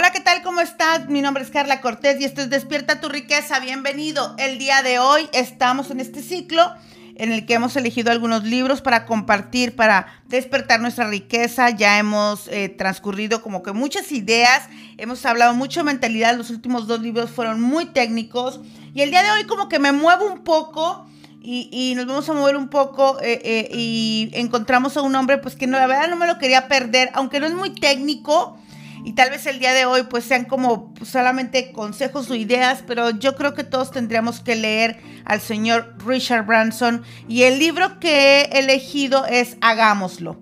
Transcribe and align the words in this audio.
Hola, 0.00 0.12
¿qué 0.12 0.20
tal? 0.20 0.40
¿Cómo 0.40 0.62
estás? 0.62 1.10
Mi 1.10 1.20
nombre 1.20 1.44
es 1.44 1.50
Carla 1.50 1.82
Cortés 1.82 2.18
y 2.18 2.24
esto 2.24 2.40
es 2.40 2.48
Despierta 2.48 3.02
tu 3.02 3.10
riqueza. 3.10 3.60
Bienvenido. 3.60 4.34
El 4.38 4.58
día 4.58 4.82
de 4.82 4.98
hoy 4.98 5.28
estamos 5.34 5.90
en 5.90 6.00
este 6.00 6.22
ciclo 6.22 6.72
en 7.16 7.32
el 7.32 7.44
que 7.44 7.52
hemos 7.52 7.76
elegido 7.76 8.10
algunos 8.10 8.44
libros 8.44 8.80
para 8.80 9.04
compartir, 9.04 9.76
para 9.76 10.06
despertar 10.26 10.80
nuestra 10.80 11.06
riqueza. 11.06 11.68
Ya 11.68 11.98
hemos 11.98 12.48
eh, 12.48 12.70
transcurrido 12.70 13.42
como 13.42 13.62
que 13.62 13.72
muchas 13.72 14.10
ideas, 14.10 14.70
hemos 14.96 15.26
hablado 15.26 15.52
mucho 15.52 15.80
de 15.80 15.84
mentalidad. 15.84 16.34
Los 16.34 16.48
últimos 16.48 16.86
dos 16.86 17.02
libros 17.02 17.30
fueron 17.30 17.60
muy 17.60 17.84
técnicos 17.84 18.58
y 18.94 19.02
el 19.02 19.10
día 19.10 19.22
de 19.22 19.32
hoy 19.32 19.44
como 19.44 19.68
que 19.68 19.78
me 19.78 19.92
muevo 19.92 20.24
un 20.24 20.44
poco. 20.44 21.04
Y, 21.42 21.92
nos 21.94 22.06
vamos 22.06 22.26
a 22.28 22.32
mover 22.32 22.56
un 22.56 22.68
poco 22.68 23.18
eh, 23.20 23.40
eh, 23.44 23.68
y 23.72 24.30
encontramos 24.32 24.96
a 24.96 25.02
un 25.02 25.14
hombre 25.14 25.38
pues 25.38 25.56
que 25.56 25.66
no, 25.66 25.78
la 25.78 25.86
verdad 25.86 26.08
no 26.08 26.16
me 26.16 26.26
lo 26.26 26.38
quería 26.38 26.68
perder, 26.68 27.10
aunque 27.12 27.40
no 27.40 27.46
es 27.46 27.54
muy 27.54 27.70
técnico, 27.74 28.58
y 29.04 29.12
tal 29.14 29.30
vez 29.30 29.46
el 29.46 29.58
día 29.58 29.72
de 29.72 29.86
hoy 29.86 30.04
pues 30.04 30.24
sean 30.24 30.44
como 30.44 30.92
solamente 31.04 31.72
consejos 31.72 32.30
o 32.30 32.34
ideas, 32.34 32.82
pero 32.86 33.10
yo 33.10 33.36
creo 33.36 33.54
que 33.54 33.64
todos 33.64 33.90
tendríamos 33.90 34.40
que 34.40 34.56
leer 34.56 35.00
al 35.24 35.40
señor 35.40 35.94
Richard 36.04 36.46
Branson 36.46 37.02
y 37.28 37.42
el 37.42 37.58
libro 37.58 37.98
que 37.98 38.42
he 38.42 38.58
elegido 38.58 39.26
es 39.26 39.56
Hagámoslo. 39.60 40.40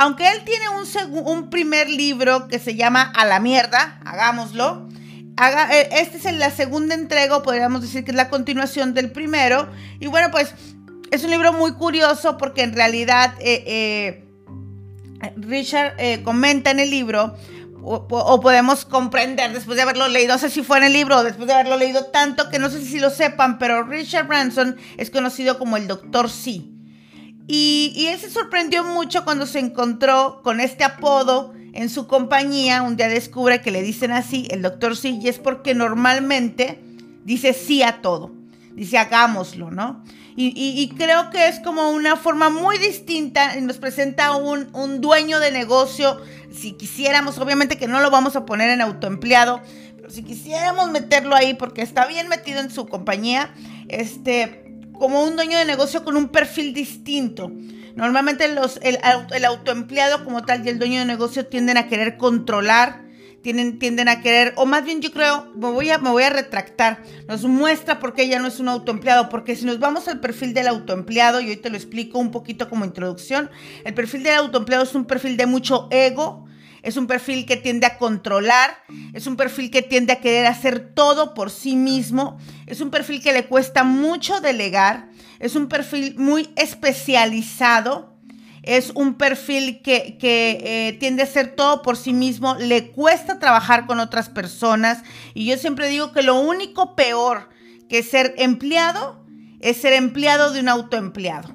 Aunque 0.00 0.28
él 0.30 0.44
tiene 0.44 0.66
un, 0.68 1.26
un 1.26 1.50
primer 1.50 1.90
libro 1.90 2.46
que 2.46 2.60
se 2.60 2.76
llama 2.76 3.12
A 3.16 3.24
la 3.24 3.40
mierda, 3.40 4.00
hagámoslo. 4.04 4.88
Eh, 5.40 5.88
este 5.92 6.18
es 6.18 6.36
la 6.36 6.50
segunda 6.50 6.94
entrega, 6.94 7.42
podríamos 7.42 7.82
decir 7.82 8.04
que 8.04 8.12
es 8.12 8.16
la 8.16 8.28
continuación 8.28 8.94
del 8.94 9.10
primero. 9.10 9.68
Y 10.00 10.06
bueno, 10.06 10.30
pues 10.30 10.54
es 11.10 11.24
un 11.24 11.30
libro 11.30 11.52
muy 11.52 11.72
curioso 11.74 12.36
porque 12.38 12.62
en 12.62 12.74
realidad 12.74 13.34
eh, 13.40 14.24
eh, 15.20 15.32
Richard 15.36 15.94
comenta 16.22 16.70
en 16.70 16.80
el 16.80 16.90
libro 16.90 17.36
o, 17.88 18.40
podemos 18.40 18.84
comprender 18.84 19.52
después 19.52 19.76
de 19.76 19.82
haberlo 19.82 20.08
leído, 20.08 20.34
no 20.34 20.38
sé 20.38 20.50
si 20.50 20.62
fue 20.62 20.78
en 20.78 20.84
el 20.84 20.92
libro 20.92 21.22
después 21.22 21.46
de 21.46 21.54
haberlo 21.54 21.76
leído 21.76 22.06
tanto 22.06 22.50
que 22.50 22.58
no 22.58 22.68
sé 22.68 22.84
si 22.84 22.98
lo 22.98 23.10
sepan, 23.10 23.58
pero 23.58 23.82
Richard 23.82 24.26
Branson 24.26 24.76
es 24.96 25.10
conocido 25.10 25.58
como 25.58 25.76
el 25.76 25.86
Doctor 25.88 26.28
C. 26.30 26.62
Y, 27.46 27.92
y, 27.96 28.06
él 28.08 28.18
se 28.18 28.28
sorprendió 28.28 28.84
mucho 28.84 29.24
cuando 29.24 29.46
se 29.46 29.58
encontró 29.58 30.42
con 30.42 30.60
este 30.60 30.84
apodo 30.84 31.54
en 31.72 31.88
su 31.88 32.06
compañía. 32.06 32.82
Un 32.82 32.96
día 32.96 33.08
descubre 33.08 33.62
que 33.62 33.70
le 33.70 33.80
dicen 33.80 34.12
así, 34.12 34.46
el 34.50 34.60
Doctor 34.60 34.94
C, 34.94 35.08
y 35.08 35.28
es 35.28 35.38
porque 35.38 35.74
normalmente 35.74 36.78
dice 37.24 37.54
sí 37.54 37.82
a 37.82 38.02
todo. 38.02 38.32
Dice 38.74 38.98
hagámoslo, 38.98 39.70
¿no? 39.70 40.04
Y, 40.40 40.92
creo 40.96 41.30
que 41.30 41.48
es 41.48 41.58
como 41.58 41.90
una 41.90 42.14
forma 42.14 42.48
muy 42.48 42.78
distinta. 42.78 43.56
Nos 43.60 43.78
presenta 43.78 44.36
un, 44.36 44.68
un 44.72 45.00
dueño 45.00 45.40
de 45.40 45.50
negocio. 45.50 46.20
Si 46.52 46.74
quisiéramos, 46.74 47.38
obviamente 47.38 47.76
que 47.76 47.88
no 47.88 47.98
lo 47.98 48.12
vamos 48.12 48.36
a 48.36 48.46
poner 48.46 48.70
en 48.70 48.80
autoempleado, 48.80 49.60
pero 49.96 50.10
si 50.10 50.22
quisiéramos 50.22 50.92
meterlo 50.92 51.34
ahí 51.34 51.54
porque 51.54 51.82
está 51.82 52.06
bien 52.06 52.28
metido 52.28 52.60
en 52.60 52.70
su 52.70 52.86
compañía, 52.86 53.52
este, 53.88 54.76
como 54.92 55.24
un 55.24 55.34
dueño 55.34 55.58
de 55.58 55.64
negocio 55.64 56.04
con 56.04 56.16
un 56.16 56.28
perfil 56.28 56.72
distinto. 56.72 57.50
Normalmente 57.96 58.46
los, 58.46 58.78
el 58.80 59.44
autoempleado 59.44 60.24
como 60.24 60.44
tal 60.44 60.64
y 60.64 60.68
el 60.68 60.78
dueño 60.78 61.00
de 61.00 61.04
negocio 61.04 61.46
tienden 61.46 61.78
a 61.78 61.88
querer 61.88 62.16
controlar, 62.16 63.07
tienden, 63.42 64.08
a 64.08 64.20
querer, 64.20 64.52
o 64.56 64.66
más 64.66 64.84
bien 64.84 65.00
yo 65.00 65.10
creo, 65.10 65.50
me 65.54 65.70
voy, 65.70 65.90
a, 65.90 65.98
me 65.98 66.10
voy 66.10 66.22
a 66.22 66.30
retractar, 66.30 67.02
nos 67.26 67.44
muestra 67.44 68.00
por 68.00 68.12
qué 68.12 68.22
ella 68.22 68.38
no 68.38 68.48
es 68.48 68.60
un 68.60 68.68
autoempleado, 68.68 69.28
porque 69.28 69.56
si 69.56 69.64
nos 69.64 69.78
vamos 69.78 70.08
al 70.08 70.20
perfil 70.20 70.54
del 70.54 70.68
autoempleado, 70.68 71.40
y 71.40 71.50
hoy 71.50 71.56
te 71.56 71.70
lo 71.70 71.76
explico 71.76 72.18
un 72.18 72.30
poquito 72.30 72.68
como 72.68 72.84
introducción, 72.84 73.50
el 73.84 73.94
perfil 73.94 74.22
del 74.22 74.34
autoempleado 74.34 74.84
es 74.84 74.94
un 74.94 75.04
perfil 75.04 75.36
de 75.36 75.46
mucho 75.46 75.88
ego, 75.90 76.46
es 76.82 76.96
un 76.96 77.06
perfil 77.06 77.46
que 77.46 77.56
tiende 77.56 77.86
a 77.86 77.98
controlar, 77.98 78.78
es 79.12 79.26
un 79.26 79.36
perfil 79.36 79.70
que 79.70 79.82
tiende 79.82 80.12
a 80.12 80.20
querer 80.20 80.46
hacer 80.46 80.94
todo 80.94 81.34
por 81.34 81.50
sí 81.50 81.76
mismo, 81.76 82.38
es 82.66 82.80
un 82.80 82.90
perfil 82.90 83.22
que 83.22 83.32
le 83.32 83.46
cuesta 83.46 83.84
mucho 83.84 84.40
delegar, 84.40 85.08
es 85.38 85.56
un 85.56 85.68
perfil 85.68 86.14
muy 86.18 86.50
especializado, 86.56 88.17
es 88.68 88.92
un 88.94 89.14
perfil 89.14 89.80
que, 89.80 90.18
eh, 90.20 90.96
tiende 91.00 91.22
a 91.22 91.24
hacer 91.24 91.56
todo 91.56 91.80
por 91.80 91.96
sí 91.96 92.12
mismo, 92.12 92.54
le 92.56 92.90
cuesta 92.90 93.38
trabajar 93.38 93.86
con 93.86 93.98
otras 93.98 94.28
personas 94.28 95.02
y 95.32 95.46
yo 95.46 95.56
siempre 95.56 95.88
digo 95.88 96.12
que 96.12 96.22
lo 96.22 96.38
único 96.38 96.94
peor 96.94 97.48
que 97.88 98.02
ser 98.02 98.34
empleado 98.36 99.24
es 99.60 99.78
ser 99.78 99.94
empleado 99.94 100.52
de 100.52 100.60
un 100.60 100.68
autoempleado. 100.68 101.54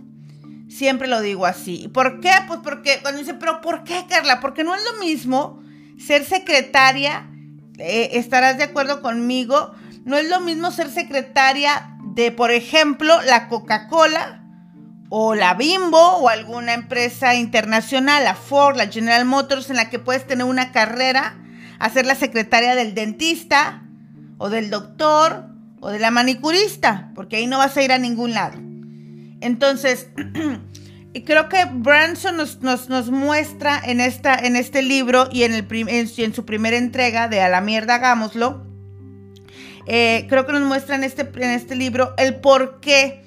Siempre 0.68 1.08
lo 1.08 1.22
digo 1.22 1.46
así. 1.46 1.88
¿Por 1.94 2.20
qué? 2.20 2.32
Pues 2.48 2.62
porque 2.64 2.98
cuando 3.04 3.20
dice, 3.20 3.36
pero 3.36 3.62
¿por 3.62 3.84
qué, 3.84 4.06
Carla? 4.10 4.40
Porque 4.40 4.64
no 4.64 4.74
es 4.74 4.82
lo 4.84 5.00
mismo 5.00 5.62
ser 6.00 6.26
secretaria, 6.26 7.30
eh, 7.78 8.10
estarás 8.14 8.58
de 8.58 8.64
acuerdo 8.64 9.04
conmigo, 9.04 9.76
no 10.04 10.18
es 10.18 10.28
lo 10.28 10.40
mismo 10.40 10.72
ser 10.72 10.90
secretaria 10.90 11.96
de, 12.16 12.32
por 12.32 12.50
ejemplo, 12.50 13.22
la 13.22 13.50
Coca-Cola, 13.50 14.43
o 15.16 15.36
la 15.36 15.54
Bimbo 15.54 16.00
o 16.00 16.28
alguna 16.28 16.74
empresa 16.74 17.36
internacional, 17.36 18.24
la 18.24 18.34
Ford, 18.34 18.76
la 18.76 18.88
General 18.88 19.26
Motors, 19.26 19.70
en 19.70 19.76
la 19.76 19.92
que 19.92 20.00
puedes 20.00 20.26
tener 20.26 20.44
una 20.44 20.72
carrera, 20.72 21.38
hacer 21.78 22.08
la 22.08 22.16
secretaria 22.16 22.74
del 22.74 22.96
dentista 22.96 23.84
o 24.40 24.50
del 24.50 24.72
doctor 24.72 25.46
o 25.82 25.92
de 25.92 26.00
la 26.00 26.10
manicurista, 26.10 27.12
porque 27.14 27.36
ahí 27.36 27.46
no 27.46 27.60
vas 27.60 27.78
a 27.78 27.84
ir 27.84 27.92
a 27.92 28.00
ningún 28.00 28.34
lado. 28.34 28.58
Entonces, 29.40 30.08
creo 31.26 31.48
que 31.48 31.66
Branson 31.72 32.36
nos, 32.36 33.12
muestra 33.12 33.80
en, 33.86 34.02
esta, 34.02 34.34
en 34.34 34.56
este 34.56 34.82
libro 34.82 35.30
y 35.32 35.44
en, 35.44 35.54
el 35.54 35.68
en, 35.70 36.34
su 36.34 36.44
primera 36.44 36.78
entrega 36.78 37.28
de 37.28 37.40
A 37.40 37.50
la 37.50 37.62
mierda 37.62 37.96
hagámoslo, 37.96 38.66
eh, 39.86 40.26
creo 40.28 40.48
que 40.48 40.54
nos 40.54 40.64
muestra 40.64 40.96
en 40.96 41.04
este, 41.04 41.22
en 41.36 41.52
este 41.52 41.76
libro 41.76 42.16
el 42.18 42.38
por 42.38 42.80
qué 42.80 43.23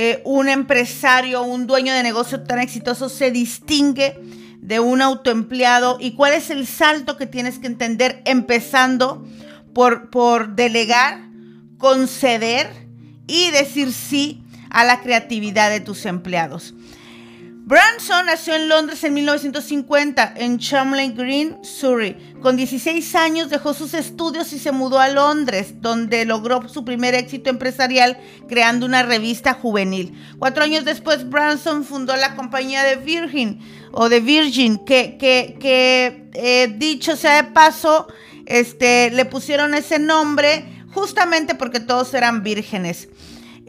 eh, 0.00 0.22
un 0.24 0.48
empresario, 0.48 1.42
un 1.42 1.66
dueño 1.66 1.92
de 1.92 2.04
negocio 2.04 2.44
tan 2.44 2.60
exitoso 2.60 3.08
se 3.08 3.32
distingue 3.32 4.16
de 4.60 4.78
un 4.78 5.02
autoempleado 5.02 5.96
y 5.98 6.12
cuál 6.12 6.34
es 6.34 6.50
el 6.50 6.68
salto 6.68 7.16
que 7.16 7.26
tienes 7.26 7.58
que 7.58 7.66
entender 7.66 8.22
empezando 8.24 9.26
por, 9.74 10.08
por 10.08 10.54
delegar, 10.54 11.28
conceder 11.78 12.68
y 13.26 13.50
decir 13.50 13.92
sí 13.92 14.44
a 14.70 14.84
la 14.84 15.00
creatividad 15.00 15.68
de 15.68 15.80
tus 15.80 16.06
empleados. 16.06 16.74
Branson 17.68 18.24
nació 18.24 18.54
en 18.54 18.70
Londres 18.70 19.04
en 19.04 19.12
1950 19.12 20.32
en 20.38 20.56
Cholmondeley 20.56 21.12
Green, 21.12 21.58
Surrey. 21.62 22.16
Con 22.40 22.56
16 22.56 23.14
años 23.14 23.50
dejó 23.50 23.74
sus 23.74 23.92
estudios 23.92 24.54
y 24.54 24.58
se 24.58 24.72
mudó 24.72 24.98
a 24.98 25.08
Londres, 25.08 25.74
donde 25.82 26.24
logró 26.24 26.66
su 26.70 26.82
primer 26.82 27.14
éxito 27.14 27.50
empresarial 27.50 28.16
creando 28.48 28.86
una 28.86 29.02
revista 29.02 29.52
juvenil. 29.52 30.18
Cuatro 30.38 30.64
años 30.64 30.86
después, 30.86 31.28
Branson 31.28 31.84
fundó 31.84 32.16
la 32.16 32.36
compañía 32.36 32.84
de 32.84 32.96
Virgin 32.96 33.60
o 33.92 34.08
de 34.08 34.20
Virgin, 34.20 34.82
que, 34.86 35.18
que, 35.18 36.30
eh, 36.32 36.74
dicho 36.74 37.16
sea 37.16 37.42
de 37.42 37.50
paso, 37.50 38.08
este, 38.46 39.10
le 39.10 39.26
pusieron 39.26 39.74
ese 39.74 39.98
nombre 39.98 40.64
justamente 40.94 41.54
porque 41.54 41.80
todos 41.80 42.14
eran 42.14 42.42
vírgenes. 42.42 43.10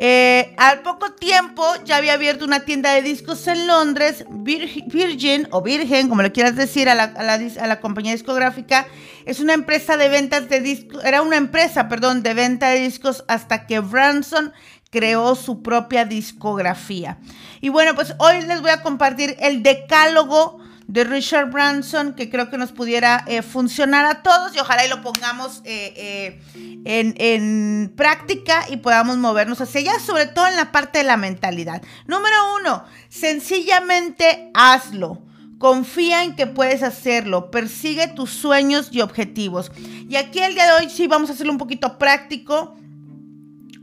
Eh, 0.01 0.55
al 0.55 0.79
poco 0.79 1.11
tiempo 1.11 1.61
ya 1.83 1.97
había 1.97 2.13
abierto 2.13 2.45
una 2.45 2.61
tienda 2.61 2.93
de 2.93 3.01
discos 3.01 3.45
en 3.47 3.67
Londres, 3.67 4.23
Virgin 4.29 5.49
o 5.51 5.61
Virgen, 5.61 6.07
como 6.07 6.21
le 6.21 6.31
quieras 6.31 6.55
decir 6.55 6.87
a 6.87 6.95
la, 6.95 7.79
compañía 7.81 8.13
discográfica. 8.13 8.87
Es 9.25 9.41
una 9.41 9.53
empresa 9.53 9.97
de 9.97 10.07
ventas 10.07 10.47
de 10.47 10.61
discos, 10.61 11.03
era 11.03 11.21
una 11.21 11.35
empresa, 11.35 11.89
perdón, 11.89 12.23
de 12.23 12.33
venta 12.33 12.69
de 12.69 12.79
discos 12.79 13.25
hasta 13.27 13.67
que 13.67 13.81
Branson 13.81 14.53
creó 14.89 15.35
su 15.35 15.61
propia 15.61 16.05
discografía. 16.05 17.17
Y 17.59 17.67
bueno, 17.67 17.93
pues 17.93 18.15
hoy 18.19 18.41
les 18.43 18.61
voy 18.61 18.71
a 18.71 18.81
compartir 18.81 19.35
el 19.41 19.63
decálogo 19.63 20.59
de 20.89 21.03
Richard 21.03 21.51
Branson 21.51 22.13
que 22.13 22.31
creo 22.31 22.49
que 22.49 22.57
nos 22.57 22.71
pudiera 22.71 23.23
eh, 23.27 23.43
funcionar 23.43 24.05
a 24.05 24.23
todos 24.23 24.55
y 24.55 24.59
ojalá 24.59 24.87
y 24.87 24.89
lo 24.89 25.03
pongamos 25.03 25.61
eh, 25.63 25.93
eh, 25.95 26.81
en, 26.83 27.93
práctica 27.95 28.65
y 28.67 28.77
podamos 28.77 29.17
movernos 29.17 29.61
hacia 29.61 29.81
allá, 29.81 29.99
sobre 29.99 30.25
todo 30.25 30.47
en 30.47 30.55
la 30.55 30.71
parte 30.71 30.97
de 30.97 31.03
la 31.03 31.15
mentalidad. 31.15 31.83
Número 32.07 32.35
uno, 32.59 32.85
sencillamente 33.07 34.49
hazlo. 34.55 35.21
Confía 35.59 36.23
en 36.23 36.35
que 36.35 36.47
puedes 36.47 36.81
hacerlo, 36.81 37.51
persigue 37.51 38.07
tus 38.07 38.31
sueños 38.31 38.89
y 38.91 39.01
objetivos. 39.01 39.71
Y 40.09 40.15
aquí 40.15 40.39
el 40.39 40.55
día 40.55 40.65
de 40.65 40.71
hoy 40.71 40.89
sí 40.89 41.05
vamos 41.05 41.29
a 41.29 41.33
hacerlo 41.33 41.51
un 41.51 41.59
poquito 41.59 41.99
práctico. 41.99 42.75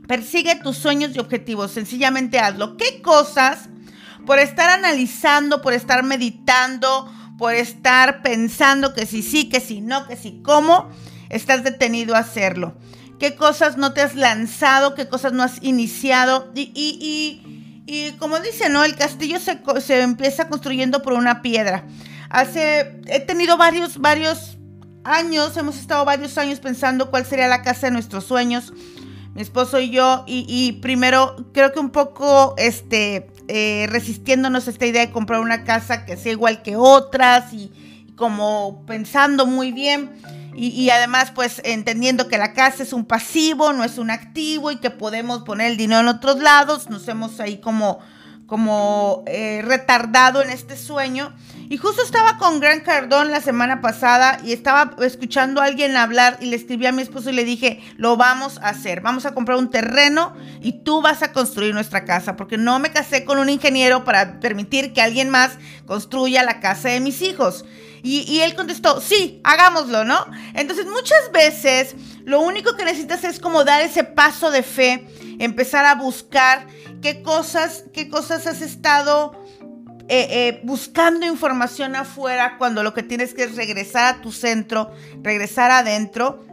Persigue 0.07 0.55
tus 0.55 0.77
sueños 0.77 1.15
y 1.15 1.19
objetivos, 1.19 1.71
sencillamente 1.71 2.39
hazlo. 2.39 2.75
¿Qué 2.75 3.01
cosas 3.01 3.69
por 4.27 4.39
estar 4.39 4.69
analizando, 4.69 5.61
por 5.61 5.73
estar 5.73 6.03
meditando, 6.03 7.11
por 7.37 7.55
estar 7.55 8.21
pensando 8.21 8.93
que 8.93 9.05
si 9.05 9.23
sí, 9.23 9.47
que 9.47 9.61
si 9.61 9.79
no, 9.79 10.05
que 10.05 10.17
si 10.17 10.41
cómo, 10.43 10.89
estás 11.29 11.63
detenido 11.63 12.13
a 12.13 12.19
hacerlo. 12.19 12.75
¿Qué 13.19 13.35
cosas 13.35 13.77
no 13.77 13.93
te 13.93 14.01
has 14.01 14.15
lanzado? 14.15 14.95
¿Qué 14.95 15.07
cosas 15.07 15.31
no 15.31 15.43
has 15.43 15.63
iniciado? 15.63 16.51
Y, 16.53 16.71
y, 16.75 17.83
y, 17.87 18.11
como 18.17 18.39
dice, 18.39 18.69
¿no? 18.69 18.83
El 18.83 18.95
castillo 18.95 19.39
se, 19.39 19.59
se, 19.81 20.01
empieza 20.01 20.49
construyendo 20.49 21.01
por 21.01 21.13
una 21.13 21.41
piedra. 21.41 21.85
Hace, 22.29 22.99
he 23.07 23.21
tenido 23.21 23.57
varios, 23.57 23.97
varios 23.97 24.57
años, 25.05 25.55
hemos 25.55 25.77
estado 25.77 26.03
varios 26.03 26.37
años 26.37 26.59
pensando 26.59 27.09
cuál 27.09 27.25
sería 27.25 27.47
la 27.47 27.61
casa 27.61 27.87
de 27.87 27.93
nuestros 27.93 28.25
sueños, 28.25 28.73
mi 29.33 29.41
esposo 29.41 29.79
y 29.79 29.89
yo, 29.89 30.25
y, 30.27 30.73
primero 30.81 31.35
creo 31.53 31.71
que 31.71 31.79
un 31.79 31.91
poco 31.91 32.55
este, 32.57 33.29
eh, 33.47 33.87
resistiéndonos 33.89 34.67
a 34.67 34.71
esta 34.71 34.85
idea 34.85 35.05
de 35.05 35.11
comprar 35.11 35.39
una 35.39 35.63
casa 35.63 36.05
que 36.05 36.17
sea 36.17 36.31
igual 36.31 36.61
que 36.63 36.75
otras 36.75 37.53
y, 37.53 37.71
como 38.17 38.83
pensando 38.85 39.45
muy 39.45 39.71
bien. 39.71 40.11
Y, 40.59 40.89
además, 40.89 41.31
pues 41.35 41.61
entendiendo 41.63 42.27
que 42.27 42.39
la 42.39 42.53
casa 42.53 42.81
es 42.81 42.91
un 42.91 43.05
pasivo, 43.05 43.73
no 43.73 43.83
es 43.83 43.99
un 43.99 44.09
activo 44.09 44.71
y 44.71 44.77
que 44.77 44.89
podemos 44.89 45.43
poner 45.43 45.69
el 45.69 45.77
dinero 45.77 46.01
en 46.01 46.07
otros 46.07 46.39
lados, 46.39 46.89
nos 46.89 47.07
hemos 47.07 47.39
ahí 47.39 47.59
como, 47.59 47.99
como 48.47 49.23
eh, 49.27 49.61
retardado 49.63 50.41
en 50.41 50.49
este 50.49 50.75
sueño. 50.75 51.31
Y 51.69 51.75
justo 51.75 52.01
estaba 52.01 52.37
con 52.37 52.61
Gran 52.61 52.79
Cardón 52.79 53.29
la 53.29 53.41
semana 53.41 53.81
pasada 53.81 54.39
y 54.41 54.53
estaba 54.53 54.95
escuchando 55.01 55.59
a 55.59 55.65
alguien 55.65 55.97
hablar 55.97 56.37
y 56.39 56.45
le 56.45 56.55
escribí 56.55 56.85
a 56.85 56.93
mi 56.93 57.01
esposo 57.01 57.29
y 57.29 57.33
le 57.33 57.43
dije, 57.43 57.81
lo 57.97 58.15
vamos 58.15 58.57
a 58.59 58.69
hacer, 58.69 59.01
vamos 59.01 59.25
a 59.25 59.33
comprar 59.33 59.57
un 59.57 59.69
terreno 59.69 60.33
y 60.61 60.83
tú 60.83 61.01
vas 61.01 61.23
a 61.23 61.33
construir 61.33 61.73
nuestra 61.73 62.05
casa, 62.05 62.37
porque 62.37 62.57
no 62.57 62.79
me 62.79 62.91
casé 62.91 63.25
con 63.25 63.37
un 63.37 63.49
ingeniero 63.49 64.05
para 64.05 64.39
permitir 64.39 64.93
que 64.93 65.01
alguien 65.01 65.29
más 65.29 65.57
construya 65.85 66.41
la 66.43 66.61
casa 66.61 66.87
de 66.87 67.01
mis 67.01 67.21
hijos. 67.21 67.65
Y, 68.01 68.39
él 68.39 68.55
contestó, 68.55 69.01
sí, 69.01 69.41
hagámoslo, 69.43 70.05
¿no? 70.05 70.25
Entonces 70.53 70.85
muchas 70.85 71.29
veces 71.33 71.95
lo 72.23 72.39
único 72.39 72.77
que 72.77 72.85
necesitas 72.85 73.25
es 73.25 73.39
como 73.39 73.65
dar 73.65 73.81
ese 73.81 74.05
paso 74.05 74.51
de 74.51 74.63
fe, 74.63 75.05
empezar 75.39 75.83
a 75.83 75.95
buscar 75.95 76.67
qué 77.01 77.21
cosas, 77.21 77.83
qué 77.93 78.07
cosas 78.07 78.47
has 78.47 78.61
estado 78.61 79.33
eh, 80.09 80.27
eh, 80.29 80.59
buscando 80.63 81.25
información 81.25 81.95
afuera 81.95 82.57
cuando 82.57 82.81
lo 82.81 82.93
que 82.93 83.03
tienes 83.03 83.33
que 83.33 83.43
es 83.43 83.55
regresar 83.55 84.05
a 84.05 84.21
tu 84.21 84.31
centro, 84.31 84.91
regresar 85.21 85.69
adentro 85.69 86.45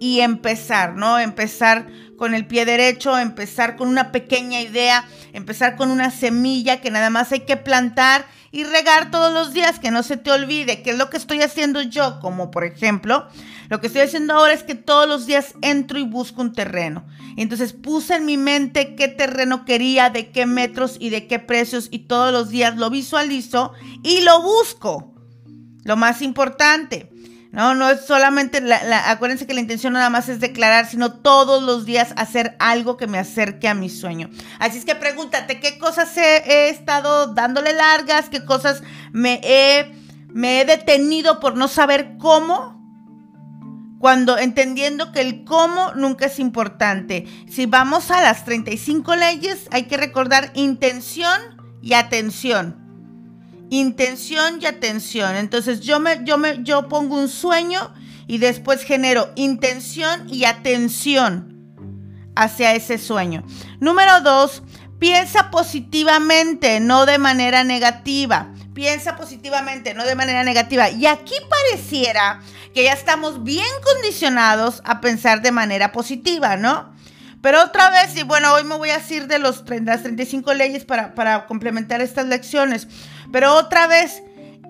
y 0.00 0.20
empezar, 0.20 0.94
¿no? 0.94 1.18
Empezar 1.18 1.86
con 2.16 2.34
el 2.34 2.46
pie 2.46 2.64
derecho, 2.64 3.16
empezar 3.18 3.76
con 3.76 3.88
una 3.88 4.10
pequeña 4.12 4.60
idea, 4.60 5.06
empezar 5.32 5.76
con 5.76 5.90
una 5.90 6.10
semilla 6.10 6.80
que 6.80 6.90
nada 6.90 7.10
más 7.10 7.30
hay 7.32 7.40
que 7.40 7.56
plantar 7.56 8.26
y 8.50 8.64
regar 8.64 9.10
todos 9.10 9.32
los 9.32 9.52
días, 9.52 9.78
que 9.78 9.90
no 9.90 10.02
se 10.02 10.16
te 10.16 10.30
olvide, 10.30 10.82
que 10.82 10.90
es 10.90 10.98
lo 10.98 11.10
que 11.10 11.16
estoy 11.16 11.42
haciendo 11.42 11.82
yo, 11.82 12.20
como 12.20 12.50
por 12.50 12.64
ejemplo, 12.64 13.28
lo 13.68 13.80
que 13.80 13.86
estoy 13.86 14.02
haciendo 14.02 14.34
ahora 14.34 14.52
es 14.52 14.62
que 14.62 14.74
todos 14.74 15.08
los 15.08 15.26
días 15.26 15.54
entro 15.62 15.98
y 15.98 16.04
busco 16.04 16.42
un 16.42 16.52
terreno. 16.52 17.06
Entonces 17.36 17.72
puse 17.72 18.16
en 18.16 18.26
mi 18.26 18.36
mente 18.36 18.94
qué 18.94 19.08
terreno 19.08 19.64
quería, 19.64 20.10
de 20.10 20.30
qué 20.30 20.46
metros 20.46 20.96
y 21.00 21.10
de 21.10 21.26
qué 21.26 21.38
precios 21.38 21.88
y 21.90 22.00
todos 22.00 22.32
los 22.32 22.50
días 22.50 22.76
lo 22.76 22.90
visualizo 22.90 23.72
y 24.02 24.20
lo 24.20 24.42
busco. 24.42 25.14
Lo 25.84 25.96
más 25.96 26.22
importante. 26.22 27.10
No, 27.54 27.76
no 27.76 27.88
es 27.88 28.04
solamente, 28.04 28.60
la, 28.60 29.10
acuérdense 29.10 29.46
que 29.46 29.54
la 29.54 29.60
intención 29.60 29.92
nada 29.92 30.10
más 30.10 30.28
es 30.28 30.40
declarar, 30.40 30.86
sino 30.86 31.12
todos 31.12 31.62
los 31.62 31.84
días 31.84 32.12
hacer 32.16 32.56
algo 32.58 32.96
que 32.96 33.06
me 33.06 33.16
acerque 33.16 33.68
a 33.68 33.74
mi 33.74 33.88
sueño. 33.88 34.28
Así 34.58 34.78
es 34.78 34.84
que 34.84 34.96
pregúntate, 34.96 35.60
¿qué 35.60 35.78
cosas 35.78 36.16
he, 36.16 36.38
he 36.38 36.68
estado 36.70 37.28
dándole 37.32 37.72
largas? 37.72 38.28
¿Qué 38.28 38.44
cosas 38.44 38.82
me 39.12 39.40
he, 39.44 39.94
me 40.30 40.60
he 40.60 40.64
detenido 40.64 41.38
por 41.38 41.56
no 41.56 41.68
saber 41.68 42.16
cómo? 42.18 42.73
Cuando 44.04 44.36
entendiendo 44.36 45.12
que 45.12 45.22
el 45.22 45.44
cómo 45.44 45.94
nunca 45.94 46.26
es 46.26 46.38
importante. 46.38 47.24
Si 47.48 47.64
vamos 47.64 48.10
a 48.10 48.20
las 48.20 48.44
35 48.44 49.16
leyes, 49.16 49.66
hay 49.70 49.84
que 49.84 49.96
recordar 49.96 50.50
intención 50.52 51.40
y 51.80 51.94
atención. 51.94 52.76
Intención 53.70 54.60
y 54.60 54.66
atención. 54.66 55.36
Entonces 55.36 55.80
yo 55.80 56.00
me, 56.00 56.22
yo 56.22 56.36
me, 56.36 56.62
yo 56.62 56.86
pongo 56.86 57.18
un 57.18 57.30
sueño 57.30 57.94
y 58.26 58.36
después 58.36 58.82
genero 58.82 59.30
intención 59.36 60.28
y 60.28 60.44
atención 60.44 61.72
hacia 62.36 62.74
ese 62.74 62.98
sueño. 62.98 63.42
Número 63.80 64.20
dos, 64.20 64.62
piensa 64.98 65.50
positivamente, 65.50 66.78
no 66.78 67.06
de 67.06 67.16
manera 67.16 67.64
negativa. 67.64 68.52
Piensa 68.74 69.16
positivamente, 69.16 69.94
no 69.94 70.04
de 70.04 70.16
manera 70.16 70.42
negativa. 70.42 70.90
Y 70.90 71.06
aquí 71.06 71.34
pareciera 71.48 72.40
que 72.74 72.82
ya 72.82 72.92
estamos 72.92 73.44
bien 73.44 73.66
condicionados 73.84 74.82
a 74.84 75.00
pensar 75.00 75.42
de 75.42 75.52
manera 75.52 75.92
positiva, 75.92 76.56
¿no? 76.56 76.92
Pero 77.40 77.62
otra 77.62 77.90
vez, 77.90 78.16
y 78.16 78.22
bueno, 78.22 78.52
hoy 78.52 78.64
me 78.64 78.76
voy 78.76 78.90
a 78.90 78.98
decir 78.98 79.26
de 79.26 79.38
los, 79.38 79.64
las 79.68 80.02
35 80.02 80.54
leyes 80.54 80.84
para, 80.84 81.46
complementar 81.46 82.00
estas 82.00 82.26
lecciones. 82.26 82.88
Pero 83.30 83.54
otra 83.54 83.86
vez, 83.86 84.22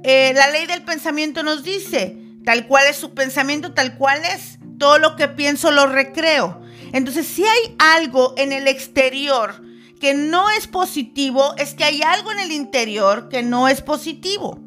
eh, 0.02 0.32
la 0.34 0.50
ley 0.50 0.66
del 0.66 0.82
pensamiento 0.82 1.42
nos 1.42 1.62
dice, 1.62 2.18
tal 2.44 2.66
cual 2.66 2.86
es 2.90 2.96
su 2.96 3.14
pensamiento, 3.14 3.72
tal 3.72 3.96
cual 3.96 4.20
es. 4.24 4.58
Todo 4.76 4.98
lo 4.98 5.14
que 5.14 5.28
pienso 5.28 5.70
lo 5.70 5.86
recreo. 5.86 6.60
Entonces, 6.92 7.26
si 7.28 7.44
hay 7.44 7.76
algo 7.78 8.34
en 8.36 8.52
el 8.52 8.66
exterior 8.66 9.62
que 10.04 10.12
no 10.12 10.50
es 10.50 10.66
positivo, 10.66 11.54
es 11.56 11.72
que 11.72 11.82
hay 11.82 12.02
algo 12.02 12.30
en 12.30 12.38
el 12.40 12.52
interior 12.52 13.30
que 13.30 13.42
no 13.42 13.68
es 13.68 13.80
positivo. 13.80 14.58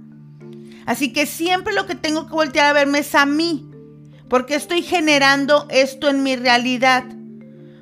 Así 0.87 1.13
que 1.13 1.27
siempre 1.27 1.75
lo 1.75 1.85
que 1.85 1.93
tengo 1.93 2.25
que 2.25 2.33
voltear 2.33 2.65
a 2.65 2.73
verme 2.73 2.97
es 2.97 3.13
a 3.13 3.27
mí, 3.27 3.69
porque 4.29 4.55
estoy 4.55 4.81
generando 4.81 5.67
esto 5.69 6.09
en 6.09 6.23
mi 6.23 6.35
realidad. 6.35 7.03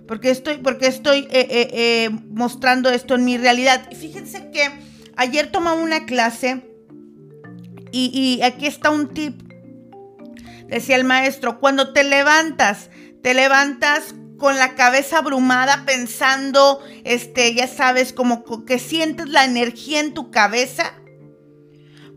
Porque 0.05 0.31
estoy, 0.31 0.57
porque 0.57 0.87
estoy 0.87 1.19
eh, 1.31 1.47
eh, 1.49 1.69
eh, 1.71 2.09
mostrando 2.29 2.89
esto 2.89 3.15
en 3.15 3.23
mi 3.23 3.37
realidad. 3.37 3.87
Y 3.89 3.95
fíjense 3.95 4.51
que 4.51 4.69
ayer 5.15 5.49
tomaba 5.49 5.81
una 5.81 6.05
clase 6.05 6.61
y, 7.93 8.11
y 8.13 8.41
aquí 8.43 8.65
está 8.65 8.89
un 8.89 9.13
tip. 9.13 9.41
Decía 10.67 10.97
el 10.97 11.05
maestro, 11.05 11.61
cuando 11.61 11.93
te 11.93 12.03
levantas, 12.03 12.89
te 13.23 13.33
levantas 13.33 14.13
con 14.37 14.57
la 14.57 14.75
cabeza 14.75 15.19
abrumada 15.19 15.83
pensando, 15.85 16.81
este, 17.03 17.53
ya 17.53 17.67
sabes, 17.67 18.13
como 18.13 18.43
que 18.65 18.79
sientes 18.79 19.29
la 19.29 19.45
energía 19.45 19.99
en 19.99 20.13
tu 20.13 20.31
cabeza 20.31 20.93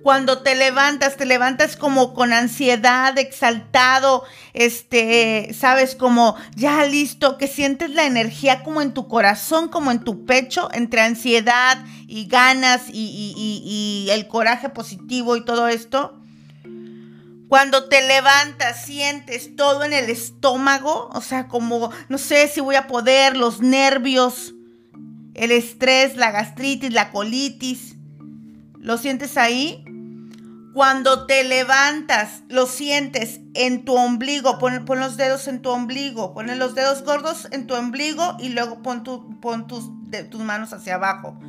cuando 0.03 0.39
te 0.43 0.55
levantas, 0.55 1.17
te 1.17 1.27
levantas 1.27 1.77
como 1.77 2.15
con 2.15 2.33
ansiedad, 2.33 3.19
exaltado, 3.19 4.25
este, 4.55 5.55
sabes, 5.55 5.95
como 5.95 6.37
ya 6.57 6.85
listo, 6.87 7.37
que 7.37 7.49
sientes 7.49 7.91
la 7.91 8.07
energía 8.07 8.63
como 8.63 8.81
en 8.81 8.95
tu 8.95 9.09
corazón, 9.09 9.69
como 9.69 9.91
en 9.91 10.05
tu 10.05 10.25
pecho, 10.25 10.69
entre 10.73 11.03
ansiedad 11.03 11.85
y 12.07 12.27
ganas 12.27 12.83
y, 12.91 14.09
el 14.11 14.27
coraje 14.29 14.71
positivo 14.71 15.37
y 15.37 15.45
todo 15.45 15.69
esto. 15.69 16.18
Cuando 17.49 17.89
te 17.89 18.07
levantas, 18.07 18.85
sientes 18.85 19.57
todo 19.57 19.83
en 19.83 19.95
el 19.95 20.11
estómago, 20.11 21.09
o 21.15 21.23
sea, 21.23 21.49
como, 21.49 21.91
no 22.11 22.19
sé 22.19 22.47
si 22.49 22.61
voy 22.61 22.75
a 22.75 22.87
poder, 22.87 23.39
los 23.39 23.63
nervios, 23.63 24.55
el 25.33 25.53
estrés, 25.53 26.17
la 26.17 26.31
gastritis, 26.31 26.93
la 26.93 27.11
colitis. 27.11 27.97
¿Lo 28.79 28.99
sientes 28.99 29.39
ahí? 29.39 29.83
Cuando 30.75 31.27
te 31.27 31.43
levantas, 31.43 32.43
lo 32.49 32.67
sientes 32.67 33.41
en 33.55 33.85
tu 33.87 33.95
ombligo, 33.95 34.59
pon, 34.59 34.85
los 35.01 35.17
dedos 35.17 35.49
en 35.49 35.63
tu 35.63 35.71
ombligo, 35.71 36.35
pon 36.35 36.57
los 36.59 36.75
dedos 36.75 37.03
gordos 37.03 37.49
en 37.51 37.67
tu 37.67 37.75
ombligo 37.75 38.37
y 38.39 38.51
luego 38.51 38.83
pon, 38.83 39.03
pon 39.41 39.67
tus, 39.67 39.91
tus 40.29 40.41
manos 40.43 40.75
hacia 40.75 40.97
abajo. 40.97 41.41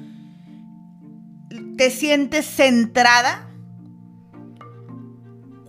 ¿Te 1.78 1.92
sientes 1.92 2.46
centrada? 2.46 3.49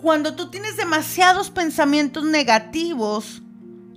Cuando 0.02 0.34
tú 0.34 0.50
tienes 0.50 0.78
demasiados 0.78 1.50
pensamientos 1.50 2.24
negativos, 2.24 3.42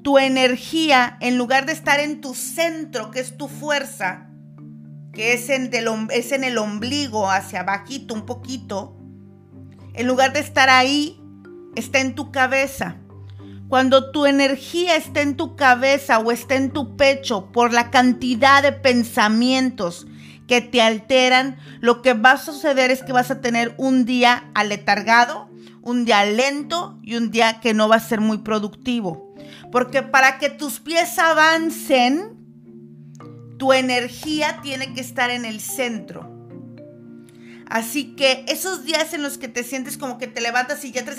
tu 0.04 0.18
energía, 0.18 1.18
en 1.22 1.38
lugar 1.38 1.66
de 1.66 1.72
estar 1.72 2.02
en 2.02 2.20
tu 2.20 2.36
centro, 2.36 3.10
que 3.10 3.22
es 3.22 3.38
tu 3.38 3.48
fuerza, 3.48 4.28
que 5.14 5.32
es 5.32 5.50
en, 5.50 5.74
el 5.74 6.58
ombligo, 6.58 7.30
hacia 7.30 7.62
abajito 7.62 8.14
un 8.14 8.26
poquito, 8.26 8.98
en 9.94 10.08
lugar 10.08 10.34
de 10.34 10.42
estar 10.42 10.70
ahí, 10.70 11.22
está 11.76 12.00
en 12.00 12.16
tu 12.16 12.32
cabeza. 12.32 12.98
Cuando 13.70 14.12
tu 14.12 14.26
energía 14.26 14.98
está 14.98 15.22
en 15.22 15.38
tu 15.38 15.56
cabeza 15.56 16.20
o 16.20 16.34
está 16.34 16.56
en 16.56 16.72
tu 16.72 16.98
pecho 16.98 17.50
por 17.54 17.72
la 17.72 17.92
cantidad 17.92 18.62
de 18.62 18.74
pensamientos 18.74 20.06
que 20.48 20.60
te 20.60 20.82
alteran, 20.82 21.58
lo 21.80 22.02
que 22.02 22.14
va 22.14 22.34
a 22.34 22.38
suceder 22.38 22.92
es 22.92 23.04
que 23.04 23.14
vas 23.14 23.32
a 23.32 23.40
tener 23.40 23.74
un 23.78 24.04
día 24.04 24.52
aletargado, 24.54 25.53
un 25.84 26.06
día 26.06 26.26
lento 26.26 26.98
y 27.04 27.16
un 27.16 27.30
día 27.30 27.60
que 27.60 27.74
no 27.74 27.90
va 27.90 27.98
a 27.98 28.00
ser 28.00 28.22
muy 28.22 28.40
productivo. 28.40 29.36
Porque 29.72 30.02
para 30.02 30.40
que 30.40 30.50
tus 30.50 30.80
pies 30.80 31.20
avancen, 31.20 32.38
tu 33.58 33.74
energía 33.74 34.60
tiene 34.64 34.94
que 34.94 35.02
estar 35.02 35.30
en 35.30 35.46
el 35.46 35.60
centro. 35.60 36.32
Así 37.68 38.16
que 38.16 38.46
esos 38.48 38.86
días 38.86 39.14
en 39.14 39.22
los 39.22 39.38
que 39.38 39.48
te 39.48 39.64
sientes 39.64 39.98
como 39.98 40.18
que 40.18 40.28
te 40.28 40.42
levantas 40.42 40.84
y 40.86 40.92
ya 40.92 41.04
te 41.04 41.12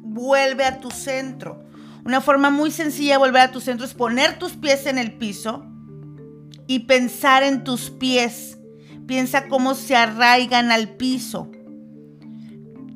vuelve 0.00 0.64
a 0.64 0.80
tu 0.80 0.90
centro. 0.90 1.64
Una 2.04 2.20
forma 2.20 2.50
muy 2.50 2.70
sencilla 2.70 3.14
de 3.14 3.18
volver 3.18 3.42
a 3.42 3.52
tu 3.52 3.60
centro 3.60 3.86
es 3.86 3.94
poner 3.94 4.38
tus 4.38 4.52
pies 4.52 4.86
en 4.86 4.98
el 4.98 5.12
piso 5.12 5.66
y 6.66 6.80
pensar 6.80 7.42
en 7.42 7.64
tus 7.64 7.90
pies. 7.90 8.58
Piensa 9.06 9.48
cómo 9.48 9.74
se 9.74 9.96
arraigan 9.96 10.72
al 10.72 10.96
piso. 10.96 11.50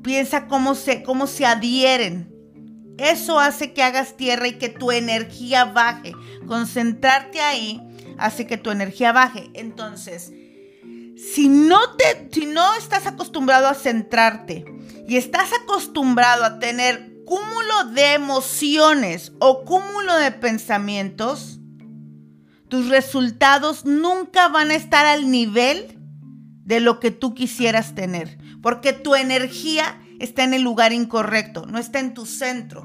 Piensa 0.06 0.46
cómo 0.46 0.76
se, 0.76 1.02
cómo 1.02 1.26
se 1.26 1.44
adhieren. 1.44 2.32
Eso 2.96 3.40
hace 3.40 3.72
que 3.72 3.82
hagas 3.82 4.16
tierra 4.16 4.46
y 4.46 4.52
que 4.52 4.68
tu 4.68 4.92
energía 4.92 5.64
baje. 5.64 6.12
Concentrarte 6.46 7.40
ahí 7.40 7.82
hace 8.16 8.46
que 8.46 8.56
tu 8.56 8.70
energía 8.70 9.10
baje. 9.10 9.50
Entonces, 9.52 10.32
si 11.16 11.48
no, 11.48 11.96
te, 11.96 12.28
si 12.30 12.46
no 12.46 12.74
estás 12.76 13.08
acostumbrado 13.08 13.66
a 13.66 13.74
centrarte 13.74 14.64
y 15.08 15.16
estás 15.16 15.50
acostumbrado 15.64 16.44
a 16.44 16.60
tener 16.60 17.24
cúmulo 17.24 17.90
de 17.92 18.14
emociones 18.14 19.32
o 19.40 19.64
cúmulo 19.64 20.14
de 20.18 20.30
pensamientos, 20.30 21.58
tus 22.68 22.88
resultados 22.90 23.84
nunca 23.84 24.46
van 24.46 24.70
a 24.70 24.76
estar 24.76 25.04
al 25.04 25.32
nivel 25.32 25.98
de 26.64 26.78
lo 26.78 27.00
que 27.00 27.10
tú 27.10 27.34
quisieras 27.34 27.96
tener, 27.96 28.38
porque 28.66 28.92
tu 28.92 29.14
energía 29.14 29.96
está 30.18 30.42
en 30.42 30.52
el 30.52 30.62
lugar 30.62 30.92
incorrecto, 30.92 31.66
no 31.66 31.78
está 31.78 32.00
en 32.00 32.14
tu 32.14 32.26
centro, 32.26 32.84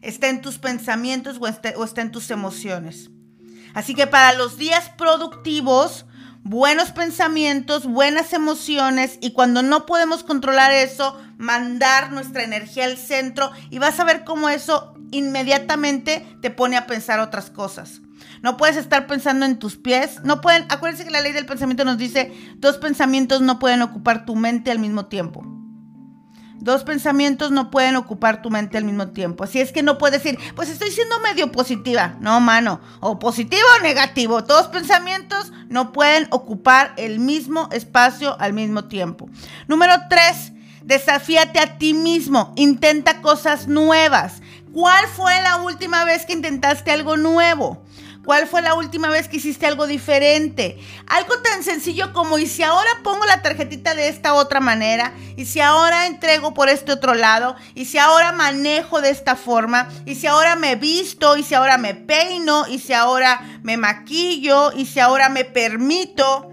está 0.00 0.28
en 0.28 0.40
tus 0.40 0.58
pensamientos 0.58 1.36
o 1.40 1.46
está, 1.46 1.72
o 1.76 1.84
está 1.84 2.02
en 2.02 2.10
tus 2.10 2.32
emociones. 2.32 3.08
Así 3.74 3.94
que 3.94 4.08
para 4.08 4.32
los 4.32 4.58
días 4.58 4.90
productivos, 4.98 6.04
buenos 6.42 6.90
pensamientos, 6.90 7.86
buenas 7.86 8.32
emociones 8.32 9.20
y 9.20 9.34
cuando 9.34 9.62
no 9.62 9.86
podemos 9.86 10.24
controlar 10.24 10.72
eso, 10.72 11.16
mandar 11.38 12.10
nuestra 12.10 12.42
energía 12.42 12.86
al 12.86 12.98
centro 12.98 13.52
y 13.70 13.78
vas 13.78 14.00
a 14.00 14.04
ver 14.04 14.24
cómo 14.24 14.48
eso 14.48 14.94
inmediatamente 15.12 16.26
te 16.42 16.50
pone 16.50 16.76
a 16.76 16.88
pensar 16.88 17.20
otras 17.20 17.50
cosas. 17.50 18.00
No 18.40 18.56
puedes 18.56 18.76
estar 18.76 19.06
pensando 19.06 19.44
en 19.46 19.58
tus 19.58 19.76
pies. 19.76 20.20
No 20.24 20.40
pueden, 20.40 20.64
acuérdense 20.68 21.04
que 21.04 21.10
la 21.10 21.20
ley 21.20 21.32
del 21.32 21.46
pensamiento 21.46 21.84
nos 21.84 21.98
dice, 21.98 22.32
dos 22.56 22.78
pensamientos 22.78 23.40
no 23.40 23.58
pueden 23.58 23.82
ocupar 23.82 24.24
tu 24.24 24.34
mente 24.36 24.70
al 24.70 24.78
mismo 24.78 25.06
tiempo. 25.06 25.44
Dos 26.62 26.84
pensamientos 26.84 27.50
no 27.50 27.72
pueden 27.72 27.96
ocupar 27.96 28.40
tu 28.40 28.48
mente 28.48 28.78
al 28.78 28.84
mismo 28.84 29.08
tiempo. 29.08 29.42
Así 29.42 29.60
es 29.60 29.72
que 29.72 29.82
no 29.82 29.98
puedes 29.98 30.22
decir, 30.22 30.38
pues 30.54 30.68
estoy 30.68 30.92
siendo 30.92 31.18
medio 31.18 31.50
positiva. 31.50 32.14
No, 32.20 32.38
mano. 32.38 32.80
O 33.00 33.18
positivo 33.18 33.66
o 33.80 33.82
negativo. 33.82 34.42
Dos 34.42 34.68
pensamientos 34.68 35.52
no 35.68 35.90
pueden 35.90 36.28
ocupar 36.30 36.94
el 36.98 37.18
mismo 37.18 37.68
espacio 37.72 38.40
al 38.40 38.52
mismo 38.52 38.84
tiempo. 38.84 39.28
Número 39.66 39.92
tres, 40.08 40.52
desafíate 40.84 41.58
a 41.58 41.78
ti 41.78 41.94
mismo. 41.94 42.52
Intenta 42.54 43.22
cosas 43.22 43.66
nuevas. 43.66 44.40
¿Cuál 44.72 45.04
fue 45.08 45.32
la 45.42 45.56
última 45.56 46.04
vez 46.04 46.26
que 46.26 46.32
intentaste 46.32 46.92
algo 46.92 47.16
nuevo? 47.16 47.82
¿Cuál 48.24 48.46
fue 48.46 48.62
la 48.62 48.74
última 48.74 49.08
vez 49.08 49.26
que 49.26 49.38
hiciste 49.38 49.66
algo 49.66 49.88
diferente? 49.88 50.78
Algo 51.08 51.38
tan 51.40 51.64
sencillo 51.64 52.12
como, 52.12 52.38
¿y 52.38 52.46
si 52.46 52.62
ahora 52.62 52.90
pongo 53.02 53.24
la 53.24 53.42
tarjetita 53.42 53.94
de 53.94 54.08
esta 54.08 54.34
otra 54.34 54.60
manera? 54.60 55.12
¿Y 55.36 55.46
si 55.46 55.60
ahora 55.60 56.06
entrego 56.06 56.54
por 56.54 56.68
este 56.68 56.92
otro 56.92 57.14
lado? 57.14 57.56
¿Y 57.74 57.86
si 57.86 57.98
ahora 57.98 58.30
manejo 58.30 59.00
de 59.00 59.10
esta 59.10 59.34
forma? 59.34 59.88
¿Y 60.06 60.14
si 60.14 60.28
ahora 60.28 60.54
me 60.54 60.76
visto? 60.76 61.36
¿Y 61.36 61.42
si 61.42 61.56
ahora 61.56 61.78
me 61.78 61.94
peino? 61.94 62.68
¿Y 62.68 62.78
si 62.78 62.92
ahora 62.92 63.60
me 63.64 63.76
maquillo? 63.76 64.70
¿Y 64.72 64.86
si 64.86 65.00
ahora 65.00 65.28
me 65.28 65.44
permito 65.44 66.48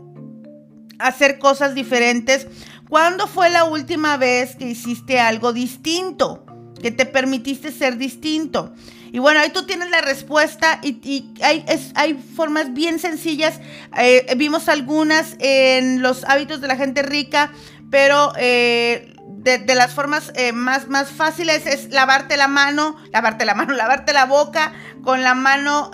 hacer 0.97 1.37
cosas 1.37 1.75
diferentes? 1.75 2.47
¿Cuándo 2.89 3.27
fue 3.27 3.51
la 3.51 3.65
última 3.65 4.17
vez 4.17 4.55
que 4.55 4.65
hiciste 4.65 5.19
algo 5.19 5.53
distinto? 5.53 6.43
Que 6.81 6.89
te 6.89 7.05
permitiste 7.05 7.71
ser 7.71 7.97
distinto. 7.97 8.73
Y 9.11 9.19
bueno, 9.19 9.39
ahí 9.39 9.49
tú 9.49 9.65
tienes 9.65 9.89
la 9.89 10.01
respuesta 10.01 10.79
y, 10.83 11.31
hay, 11.41 11.65
hay, 11.95 12.13
formas 12.35 12.73
bien 12.73 12.99
sencillas. 12.99 13.59
Eh, 13.97 14.33
vimos 14.37 14.69
algunas 14.69 15.35
en 15.39 16.01
los 16.01 16.23
hábitos 16.25 16.61
de 16.61 16.67
la 16.67 16.75
gente 16.75 17.01
rica, 17.01 17.51
pero 17.89 18.33
eh, 18.37 19.15
de, 19.27 19.75
las 19.75 19.93
formas 19.93 20.31
eh, 20.35 20.51
más, 20.51 20.87
más 20.87 21.09
fáciles 21.09 21.65
es 21.65 21.89
lavarte 21.89 22.37
la 22.37 22.47
mano, 22.47 22.95
lavarte 23.11 23.45
la 23.45 23.55
mano, 23.55 23.73
lavarte 23.75 24.13
la 24.13 24.25
boca 24.25 24.73
con 25.03 25.23
la 25.23 25.33
mano 25.33 25.91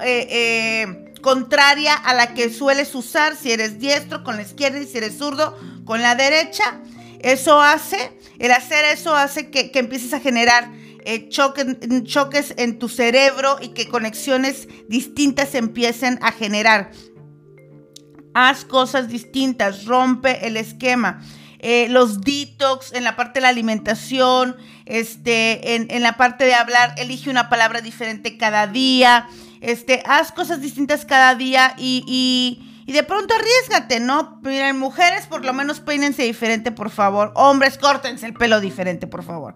contraria 1.21 1.95
a 1.95 2.13
la 2.13 2.35
que 2.35 2.51
sueles 2.51 2.93
usar 2.93 3.35
si 3.35 3.51
eres 3.51 3.79
diestro, 3.79 4.23
con 4.23 4.35
la 4.35 4.43
izquierda 4.43 4.77
y 4.77 4.85
si 4.85 4.97
eres 4.97 5.17
zurdo, 5.17 5.57
con 5.85 6.01
la 6.01 6.15
derecha. 6.15 6.81
Eso 7.19 7.61
hace, 7.61 8.11
el 8.37 8.51
hacer 8.51 8.85
eso 8.85 9.15
hace 9.15 9.49
que, 9.49 9.71
que 9.71 9.79
empieces 9.79 10.13
a 10.13 10.19
generar 10.19 10.69
eh, 11.05 11.29
choques 11.29 12.53
en 12.57 12.79
tu 12.79 12.89
cerebro 12.89 13.57
y 13.61 13.69
que 13.69 13.87
conexiones 13.87 14.67
distintas 14.89 15.55
empiecen 15.55 16.19
a 16.21 16.31
generar. 16.31 16.91
Haz 18.33 18.65
cosas 18.65 19.07
distintas, 19.07 19.85
rompe 19.85 20.45
el 20.47 20.57
esquema. 20.57 21.21
Eh, 21.59 21.87
los 21.89 22.21
detox 22.21 22.91
en 22.93 23.03
la 23.03 23.15
parte 23.15 23.39
de 23.39 23.43
la 23.43 23.49
alimentación, 23.49 24.55
este, 24.85 25.75
en, 25.75 26.03
la 26.03 26.17
parte 26.17 26.43
de 26.45 26.53
hablar, 26.53 26.93
elige 26.97 27.29
una 27.29 27.49
palabra 27.49 27.81
diferente 27.81 28.37
cada 28.37 28.67
día, 28.67 29.27
este, 29.61 30.03
haz 30.05 30.31
cosas 30.31 30.61
distintas 30.61 31.05
cada 31.05 31.33
día 31.33 31.73
y 31.77 32.03
y 32.07 32.74
de 32.93 33.03
pronto 33.03 33.33
arriesgate, 33.33 33.99
¿no? 33.99 34.39
Miren, 34.43 34.77
mujeres 34.77 35.25
por 35.25 35.43
lo 35.43 35.53
menos 35.53 35.79
peínense 35.79 36.23
diferente, 36.23 36.71
por 36.71 36.91
favor. 36.91 37.31
Hombres, 37.35 37.77
córtense 37.79 38.27
el 38.27 38.33
pelo 38.33 38.61
diferente, 38.61 39.07
por 39.07 39.23
favor. 39.23 39.55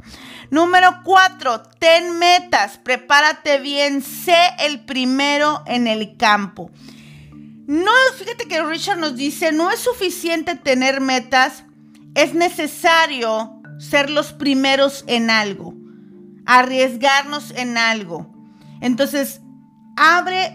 Número 0.49 1.01
cuatro, 1.03 1.61
ten 1.79 2.17
metas. 2.17 2.79
Prepárate 2.79 3.59
bien. 3.59 4.01
Sé 4.01 4.37
el 4.59 4.83
primero 4.83 5.63
en 5.67 5.87
el 5.87 6.17
campo. 6.17 6.71
No, 7.67 7.91
fíjate 8.17 8.47
que 8.47 8.63
Richard 8.63 8.97
nos 8.97 9.15
dice, 9.15 9.51
no 9.51 9.69
es 9.69 9.79
suficiente 9.79 10.55
tener 10.55 11.01
metas, 11.01 11.65
es 12.15 12.33
necesario 12.33 13.61
ser 13.77 14.09
los 14.09 14.33
primeros 14.33 15.03
en 15.05 15.29
algo, 15.29 15.75
arriesgarnos 16.47 17.51
en 17.51 17.77
algo. 17.77 18.33
Entonces, 18.81 19.41
abre, 19.99 20.53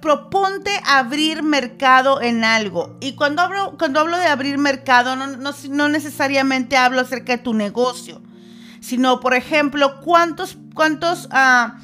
proponte 0.00 0.70
abrir 0.86 1.42
mercado 1.42 2.22
en 2.22 2.44
algo. 2.44 2.96
Y 3.00 3.14
cuando 3.14 3.42
hablo, 3.42 3.76
cuando 3.78 4.00
hablo 4.00 4.16
de 4.16 4.26
abrir 4.26 4.56
mercado, 4.56 5.16
no, 5.16 5.26
no, 5.36 5.88
necesariamente 5.88 6.78
hablo 6.78 7.02
acerca 7.02 7.36
de 7.36 7.42
tu 7.42 7.52
negocio, 7.52 8.22
sino, 8.80 9.20
por 9.20 9.34
ejemplo, 9.34 10.00
cuántos, 10.00 10.56
cuántos 10.74 11.28
ah, 11.30 11.78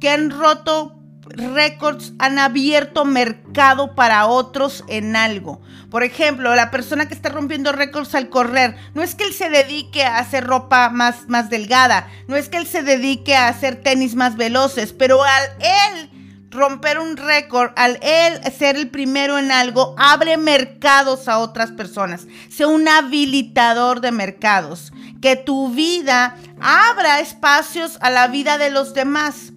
que 0.00 0.08
han 0.08 0.30
roto 0.30 0.96
récords 1.26 2.12
han 2.18 2.38
abierto 2.38 3.04
mercado 3.04 3.94
para 3.94 4.26
otros 4.26 4.82
en 4.88 5.16
algo. 5.16 5.60
Por 5.90 6.02
ejemplo, 6.04 6.54
la 6.54 6.70
persona 6.70 7.06
que 7.06 7.14
está 7.14 7.28
rompiendo 7.28 7.72
récords 7.72 8.14
al 8.14 8.30
correr, 8.30 8.76
no 8.94 9.02
es 9.02 9.14
que 9.14 9.24
él 9.24 9.34
se 9.34 9.50
dedique 9.50 10.04
a 10.04 10.18
hacer 10.18 10.46
ropa 10.46 10.88
más, 10.88 11.28
más 11.28 11.50
delgada, 11.50 12.08
no 12.28 12.36
es 12.36 12.48
que 12.48 12.56
él 12.56 12.66
se 12.66 12.82
dedique 12.82 13.36
a 13.36 13.48
hacer 13.48 13.82
tenis 13.82 14.14
más 14.14 14.36
veloces, 14.36 14.92
pero 14.92 15.22
al 15.22 15.42
él 15.60 16.10
romper 16.50 16.98
un 16.98 17.16
récord, 17.16 17.70
al 17.76 17.98
él 18.02 18.40
ser 18.52 18.76
el 18.76 18.90
primero 18.90 19.38
en 19.38 19.52
algo, 19.52 19.94
abre 19.96 20.36
mercados 20.36 21.28
a 21.28 21.38
otras 21.38 21.70
personas. 21.70 22.26
Sea 22.50 22.66
un 22.66 22.88
habilitador 22.88 24.00
de 24.00 24.12
mercados. 24.12 24.92
Que 25.22 25.36
tu 25.36 25.70
vida 25.70 26.36
abra 26.60 27.20
espacios 27.20 27.98
a 28.00 28.10
la 28.10 28.26
vida 28.28 28.58
de 28.58 28.70
los 28.70 28.94
demás. 28.94 29.52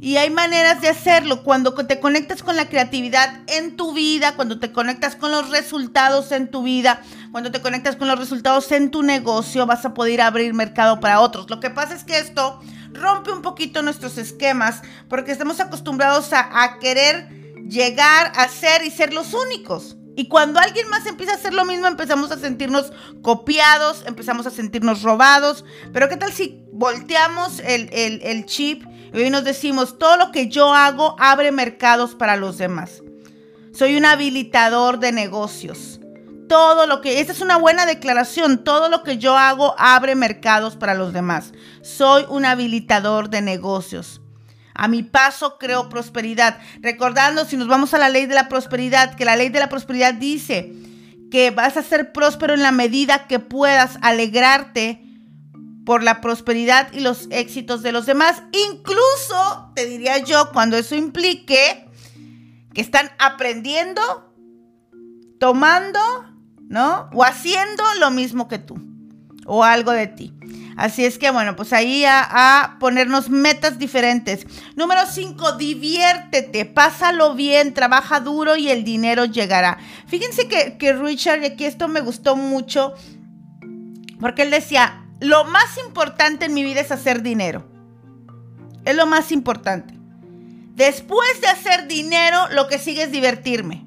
Y 0.00 0.16
hay 0.16 0.30
maneras 0.30 0.80
de 0.80 0.88
hacerlo. 0.88 1.44
Cuando 1.44 1.74
te 1.74 2.00
conectas 2.00 2.42
con 2.42 2.56
la 2.56 2.68
creatividad 2.68 3.40
en 3.46 3.76
tu 3.76 3.92
vida, 3.92 4.34
cuando 4.34 4.58
te 4.58 4.72
conectas 4.72 5.14
con 5.14 5.30
los 5.30 5.50
resultados 5.50 6.32
en 6.32 6.50
tu 6.50 6.64
vida, 6.64 7.02
cuando 7.32 7.50
te 7.50 7.62
conectas 7.62 7.96
con 7.96 8.08
los 8.08 8.18
resultados 8.18 8.70
en 8.72 8.90
tu 8.90 9.02
negocio, 9.02 9.64
vas 9.64 9.86
a 9.86 9.94
poder 9.94 10.20
abrir 10.20 10.52
mercado 10.52 11.00
para 11.00 11.20
otros. 11.20 11.48
Lo 11.48 11.60
que 11.60 11.70
pasa 11.70 11.94
es 11.94 12.04
que 12.04 12.18
esto 12.18 12.60
rompe 12.92 13.32
un 13.32 13.40
poquito 13.40 13.80
nuestros 13.80 14.18
esquemas 14.18 14.82
porque 15.08 15.32
estamos 15.32 15.58
acostumbrados 15.58 16.28
a, 16.34 16.78
querer 16.78 17.30
llegar 17.66 18.32
a 18.36 18.48
ser 18.48 18.84
y 18.84 18.90
ser 18.90 19.14
los 19.14 19.32
únicos. 19.32 19.96
Y 20.14 20.28
cuando 20.28 20.60
alguien 20.60 20.90
más 20.90 21.06
empieza 21.06 21.32
a 21.32 21.36
hacer 21.36 21.54
lo 21.54 21.64
mismo, 21.64 21.86
empezamos 21.86 22.30
a 22.30 22.38
sentirnos 22.38 22.92
copiados, 23.22 24.04
empezamos 24.06 24.46
a 24.46 24.50
sentirnos 24.50 25.02
robados. 25.02 25.64
Pero 25.90 26.10
¿qué 26.10 26.18
tal 26.18 26.34
si 26.34 26.62
volteamos 26.70 27.60
el, 27.60 27.88
el, 27.92 28.44
chip 28.44 28.84
y 29.14 29.30
nos 29.30 29.44
decimos, 29.44 29.98
todo 29.98 30.18
lo 30.18 30.32
que 30.32 30.48
yo 30.48 30.74
hago 30.74 31.16
abre 31.18 31.50
mercados 31.50 32.14
para 32.14 32.36
los 32.36 32.58
demás? 32.58 33.02
Soy 33.72 33.96
un 33.96 34.04
habilitador 34.04 34.98
de 34.98 35.12
negocios 35.12 36.01
todo 36.52 36.86
lo 36.86 37.00
que, 37.00 37.18
esta 37.18 37.32
es 37.32 37.40
una 37.40 37.56
buena 37.56 37.86
declaración, 37.86 38.62
todo 38.62 38.90
lo 38.90 39.02
que 39.02 39.16
yo 39.16 39.38
hago 39.38 39.74
abre 39.78 40.14
mercados 40.14 40.76
para 40.76 40.92
los 40.92 41.14
demás. 41.14 41.54
Soy 41.80 42.26
un 42.28 42.44
habilitador 42.44 43.30
de 43.30 43.40
negocios. 43.40 44.20
A 44.74 44.86
mi 44.86 45.02
paso 45.02 45.56
creo 45.56 45.88
prosperidad. 45.88 46.58
Recordando, 46.82 47.46
si 47.46 47.56
nos 47.56 47.68
vamos 47.68 47.94
a 47.94 47.98
la 47.98 48.10
ley 48.10 48.26
de 48.26 48.34
la 48.34 48.50
prosperidad, 48.50 49.14
que 49.14 49.24
la 49.24 49.34
ley 49.34 49.48
de 49.48 49.60
la 49.60 49.70
prosperidad 49.70 50.12
dice 50.12 50.74
que 51.30 51.52
vas 51.52 51.78
a 51.78 51.82
ser 51.82 52.12
próspero 52.12 52.52
en 52.52 52.60
la 52.60 52.70
medida 52.70 53.26
que 53.28 53.38
puedas 53.38 53.96
alegrarte 54.02 55.02
por 55.86 56.02
la 56.02 56.20
prosperidad 56.20 56.92
y 56.92 57.00
los 57.00 57.28
éxitos 57.30 57.82
de 57.82 57.92
los 57.92 58.04
demás. 58.04 58.42
Incluso, 58.68 59.72
te 59.74 59.86
diría 59.86 60.18
yo, 60.18 60.50
cuando 60.52 60.76
eso 60.76 60.96
implique 60.96 61.88
que 62.74 62.80
están 62.82 63.10
aprendiendo, 63.18 64.02
tomando 65.40 65.98
¿no? 66.72 67.10
O 67.12 67.22
haciendo 67.22 67.84
lo 68.00 68.10
mismo 68.10 68.48
que 68.48 68.58
tú. 68.58 68.76
o 69.44 69.64
algo 69.64 69.90
de 69.90 70.06
ti. 70.06 70.32
Así 70.76 71.04
es 71.04 71.18
que 71.18 71.32
bueno, 71.32 71.56
pues 71.56 71.72
ahí 71.72 72.04
a, 72.06 72.76
ponernos 72.78 73.28
metas 73.28 73.76
diferentes. 73.76 74.46
Número 74.76 75.00
5, 75.04 75.56
diviértete, 75.56 76.64
pásalo 76.64 77.34
bien, 77.34 77.74
trabaja 77.74 78.20
duro 78.20 78.54
y 78.54 78.70
el 78.70 78.84
dinero 78.84 79.24
llegará. 79.24 79.78
Fíjense 80.06 80.46
que, 80.46 80.78
que 80.78 80.92
Richard, 80.92 81.42
y 81.42 81.46
aquí 81.46 81.64
esto 81.64 81.88
me 81.88 82.00
gustó 82.00 82.36
mucho, 82.36 82.94
porque 84.20 84.42
él 84.42 84.52
decía, 84.52 85.04
lo 85.18 85.42
más 85.44 85.76
importante 85.84 86.44
en 86.46 86.54
mi 86.54 86.62
vida 86.62 86.80
es 86.80 86.92
hacer 86.92 87.22
dinero. 87.22 87.66
Es 88.84 88.94
lo 88.94 89.06
más 89.06 89.32
importante. 89.32 89.98
Después 90.76 91.40
de 91.40 91.48
hacer 91.48 91.88
dinero, 91.88 92.38
lo 92.52 92.68
que 92.68 92.78
sigue 92.78 93.02
es 93.02 93.10
divertirme. 93.10 93.84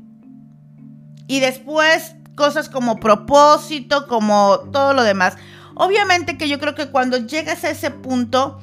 Y 1.27 1.39
después 1.39 2.15
cosas 2.35 2.69
como 2.69 2.99
propósito, 2.99 4.07
como 4.07 4.59
todo 4.71 4.93
lo 4.93 5.03
demás. 5.03 5.35
Obviamente 5.73 6.37
que 6.37 6.47
yo 6.47 6.59
creo 6.59 6.75
que 6.75 6.89
cuando 6.89 7.17
llegas 7.17 7.63
a 7.63 7.69
ese 7.69 7.91
punto, 7.91 8.59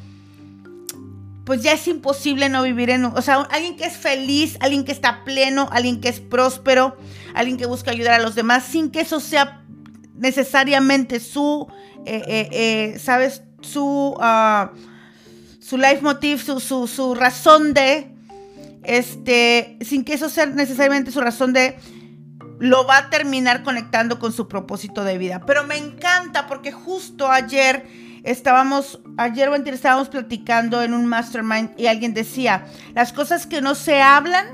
pues 1.45 1.63
ya 1.63 1.73
es 1.73 1.89
imposible 1.89 2.49
no 2.49 2.63
vivir 2.63 2.91
en, 2.91 3.05
o 3.05 3.23
sea, 3.23 3.41
alguien 3.51 3.77
que 3.77 3.85
es 3.85 3.97
feliz, 3.97 4.57
alguien 4.61 4.85
que 4.85 4.93
está 4.93 5.25
pleno, 5.25 5.69
alguien 5.73 6.01
que 6.01 6.09
es 6.09 6.21
próspero, 6.21 6.97
alguien 7.35 7.57
que 7.57 7.67
busca 7.67 7.91
ayudar 7.91 8.21
a 8.21 8.23
los 8.23 8.35
demás, 8.35 8.65
sin 8.65 8.91
que 8.91 9.01
eso 9.01 9.21
sea 9.21 9.63
necesariamente 10.15 11.19
su, 11.19 11.67
eh, 12.07 12.23
eh, 12.27 12.49
eh, 12.53 12.99
¿sabes? 12.99 13.43
Su, 13.61 14.17
uh, 14.17 14.69
su 15.61 15.77
life 15.77 16.01
motive, 16.01 16.41
su, 16.41 16.61
su, 16.61 16.87
su 16.87 17.15
razón 17.15 17.75
de, 17.75 18.15
este, 18.85 19.79
sin 19.81 20.05
que 20.05 20.15
eso 20.15 20.29
sea 20.29 20.47
necesariamente 20.47 21.11
su 21.11 21.21
razón 21.21 21.53
de 21.53 21.77
lo 22.63 22.87
va 22.87 22.99
a 22.99 23.11
terminar 23.11 23.65
conectando 23.65 24.21
con 24.21 24.33
su 24.33 24.47
propósito 24.47 25.03
de 25.03 25.19
vida. 25.19 25.43
Pero 25.45 25.65
me 25.65 25.77
encanta 25.77 26.47
porque 26.47 26.71
justo 26.71 27.29
ayer 27.29 27.85
estábamos, 28.23 29.01
ayer 29.17 29.49
o 29.49 29.57
estábamos 29.57 30.09
platicando 30.09 30.81
en 30.81 30.95
un 30.95 31.07
mastermind 31.07 31.71
y 31.77 31.89
alguien 31.89 32.15
decía, 32.15 32.67
las 32.95 33.13
cosas 33.13 33.49
que 33.49 33.61
no 33.61 33.75
se 33.75 34.01
hablan 34.01 34.47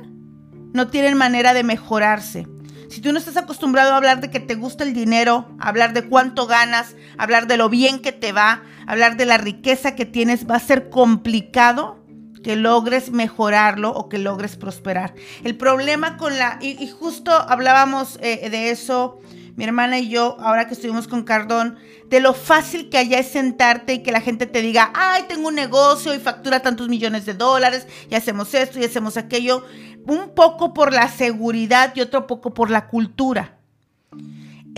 no 0.73 0.88
tienen 0.88 1.19
manera 1.19 1.53
de 1.53 1.65
mejorarse. 1.65 2.47
Si 2.88 3.03
tú 3.03 3.12
no 3.12 3.19
estás 3.19 3.37
acostumbrado 3.37 3.93
a 3.93 3.99
hablar 3.99 4.23
de 4.23 4.31
que 4.31 4.41
te 4.41 4.55
gusta 4.55 4.85
el 4.85 4.95
dinero, 4.95 5.47
hablar 5.61 5.93
de 5.93 6.09
cuánto 6.09 6.47
ganas, 6.47 6.97
hablar 7.19 7.47
de 7.47 7.59
lo 7.59 7.69
bien 7.69 8.00
que 8.00 8.12
te 8.12 8.33
va, 8.33 8.62
hablar 8.87 9.19
de 9.19 9.27
la 9.27 9.37
riqueza 9.37 9.95
que 9.95 10.07
tienes, 10.07 10.49
va 10.49 10.57
a 10.57 10.61
ser 10.61 10.88
complicado 10.88 12.03
que 12.40 12.57
logres 12.57 13.11
mejorarlo 13.11 13.90
o 13.90 14.09
que 14.09 14.18
logres 14.18 14.57
prosperar. 14.57 15.14
El 15.45 15.57
problema 15.57 16.16
con 16.16 16.38
la, 16.38 16.59
y, 16.61 16.88
justo 16.88 17.33
hablábamos 17.33 18.18
eh, 18.23 18.49
de 18.50 18.71
eso, 18.71 19.21
mi 19.57 19.64
hermana 19.64 19.99
y 19.99 20.09
yo, 20.09 20.37
ahora 20.40 20.66
que 20.68 20.75
estuvimos 20.75 21.09
con 21.09 21.25
Cardón, 21.25 21.78
de 22.09 22.21
lo 22.21 22.33
fácil 22.33 22.88
que 22.88 22.99
allá 22.99 23.18
es 23.18 23.28
sentarte 23.28 23.95
y 23.95 24.02
que 24.02 24.12
la 24.12 24.21
gente 24.21 24.47
te 24.47 24.62
diga, 24.62 24.92
ay, 24.95 25.25
tengo 25.28 25.49
un 25.49 25.54
negocio 25.54 26.14
y 26.14 26.18
factura 26.18 26.61
tantos 26.61 26.88
millones 26.88 27.26
de 27.26 27.35
dólares 27.35 27.87
y 28.09 28.14
hacemos 28.14 28.54
esto 28.54 28.78
y 28.78 28.85
hacemos 28.85 29.16
aquello, 29.16 29.64
un 30.07 30.30
poco 30.35 30.73
por 30.73 30.92
la 30.92 31.09
seguridad 31.09 31.92
y 31.95 32.00
otro 32.00 32.26
poco 32.26 32.54
por 32.54 32.71
la 32.71 32.88
cultura. 32.88 33.59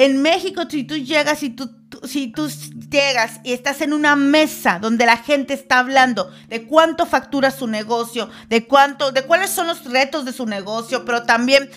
En 0.00 0.22
México, 0.22 0.62
si 0.66 0.84
tú 0.84 0.96
llegas 0.96 1.42
y 1.42 1.50
tú 1.50 1.70
si 2.04 2.28
tú 2.28 2.48
llegas 2.88 3.40
y 3.44 3.52
estás 3.52 3.82
en 3.82 3.92
una 3.92 4.16
mesa 4.16 4.78
donde 4.78 5.04
la 5.04 5.18
gente 5.18 5.52
está 5.52 5.80
hablando 5.80 6.30
de 6.48 6.64
cuánto 6.64 7.04
factura 7.04 7.50
su 7.50 7.66
negocio, 7.66 8.30
de 8.48 8.66
cuánto, 8.66 9.12
de 9.12 9.24
cuáles 9.24 9.50
son 9.50 9.66
los 9.66 9.84
retos 9.84 10.24
de 10.24 10.32
su 10.32 10.46
negocio, 10.46 11.04
pero 11.04 11.24
también 11.24 11.68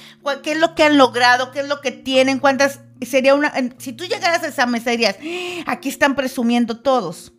qué 0.42 0.54
es 0.54 0.58
lo 0.58 0.74
que 0.74 0.84
han 0.84 0.98
logrado, 0.98 1.52
qué 1.52 1.60
es 1.60 1.68
lo 1.68 1.82
que 1.82 1.92
tienen, 1.92 2.40
cuántas 2.40 2.80
sería 3.02 3.36
una 3.36 3.52
si 3.78 3.92
tú 3.92 4.06
llegaras 4.06 4.44
a 4.44 4.48
esa 4.48 4.68
mesa 4.68 4.92
dirías, 4.92 5.18
¡Ah! 5.20 5.64
aquí 5.74 5.90
están 5.90 6.16
presumiendo 6.16 6.80
todos. 6.80 7.34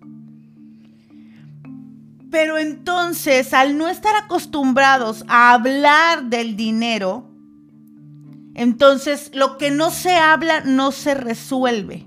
Pero 2.30 2.58
entonces, 2.58 3.54
al 3.54 3.78
no 3.78 3.88
estar 3.88 4.14
acostumbrados 4.16 5.24
a 5.28 5.54
hablar 5.54 6.24
del 6.24 6.56
dinero, 6.56 7.33
entonces 8.54 9.30
lo 9.34 9.58
que 9.58 9.70
no 9.70 9.90
se 9.90 10.16
habla 10.16 10.60
no 10.60 10.92
se 10.92 11.14
resuelve. 11.14 12.06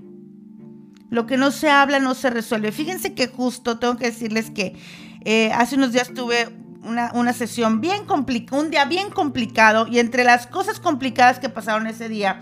Lo 1.10 1.26
que 1.26 1.36
no 1.36 1.50
se 1.50 1.70
habla 1.70 2.00
no 2.00 2.14
se 2.14 2.30
resuelve. 2.30 2.72
Fíjense 2.72 3.14
que 3.14 3.28
justo 3.28 3.78
tengo 3.78 3.96
que 3.96 4.06
decirles 4.06 4.50
que 4.50 4.76
eh, 5.24 5.50
hace 5.52 5.76
unos 5.76 5.92
días 5.92 6.12
tuve 6.14 6.48
una, 6.82 7.32
sesión 7.32 7.80
bien 7.80 8.04
complicada, 8.06 8.62
un 8.62 8.70
día 8.70 8.84
bien 8.84 9.10
complicado 9.10 9.86
y 9.86 9.98
entre 9.98 10.24
las 10.24 10.46
cosas 10.46 10.80
complicadas 10.80 11.38
que 11.38 11.48
pasaron 11.48 11.86
ese 11.86 12.08
día, 12.08 12.40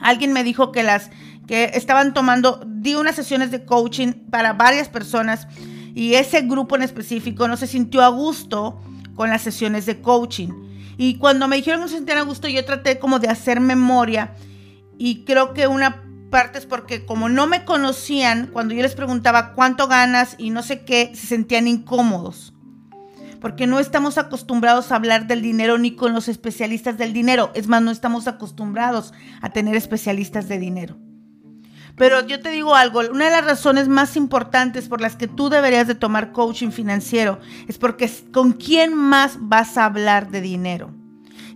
alguien 0.00 0.32
me 0.32 0.42
dijo 0.42 0.72
que 0.72 0.82
las 0.82 1.10
que 1.46 1.70
estaban 1.74 2.14
tomando, 2.14 2.64
di 2.66 2.94
unas 2.94 3.14
sesiones 3.14 3.50
de 3.50 3.64
coaching 3.64 4.12
para 4.30 4.54
varias 4.54 4.88
personas 4.88 5.46
y 5.94 6.14
ese 6.14 6.42
grupo 6.42 6.76
en 6.76 6.82
específico 6.82 7.46
no 7.46 7.56
se 7.56 7.66
sintió 7.66 8.02
a 8.02 8.08
gusto 8.08 8.80
con 9.14 9.30
las 9.30 9.42
sesiones 9.42 9.86
de 9.86 10.00
coaching. 10.00 10.48
Y 10.96 11.18
cuando 11.18 11.48
me 11.48 11.56
dijeron 11.56 11.82
que 11.82 11.88
se 11.88 11.96
sentían 11.96 12.18
a 12.18 12.22
gusto, 12.22 12.48
yo 12.48 12.64
traté 12.64 12.98
como 12.98 13.18
de 13.18 13.28
hacer 13.28 13.60
memoria 13.60 14.34
y 14.98 15.24
creo 15.24 15.54
que 15.54 15.66
una 15.66 16.02
partes 16.34 16.66
porque 16.66 17.06
como 17.06 17.28
no 17.28 17.46
me 17.46 17.64
conocían, 17.64 18.48
cuando 18.52 18.74
yo 18.74 18.82
les 18.82 18.96
preguntaba 18.96 19.52
cuánto 19.52 19.86
ganas 19.86 20.34
y 20.36 20.50
no 20.50 20.64
sé 20.64 20.84
qué, 20.84 21.12
se 21.14 21.28
sentían 21.28 21.68
incómodos. 21.68 22.52
Porque 23.40 23.68
no 23.68 23.78
estamos 23.78 24.18
acostumbrados 24.18 24.90
a 24.90 24.96
hablar 24.96 25.28
del 25.28 25.42
dinero 25.42 25.78
ni 25.78 25.94
con 25.94 26.12
los 26.12 26.26
especialistas 26.26 26.98
del 26.98 27.12
dinero. 27.12 27.52
Es 27.54 27.68
más, 27.68 27.82
no 27.82 27.92
estamos 27.92 28.26
acostumbrados 28.26 29.12
a 29.42 29.50
tener 29.50 29.76
especialistas 29.76 30.48
de 30.48 30.58
dinero. 30.58 30.96
Pero 31.96 32.26
yo 32.26 32.40
te 32.40 32.50
digo 32.50 32.74
algo, 32.74 33.00
una 33.10 33.26
de 33.26 33.30
las 33.30 33.44
razones 33.44 33.88
más 33.88 34.16
importantes 34.16 34.88
por 34.88 35.00
las 35.00 35.14
que 35.14 35.28
tú 35.28 35.48
deberías 35.48 35.86
de 35.86 35.94
tomar 35.94 36.32
coaching 36.32 36.70
financiero 36.70 37.38
es 37.68 37.78
porque 37.78 38.10
con 38.32 38.52
quién 38.52 38.94
más 38.94 39.36
vas 39.40 39.78
a 39.78 39.84
hablar 39.84 40.30
de 40.30 40.40
dinero. 40.40 40.90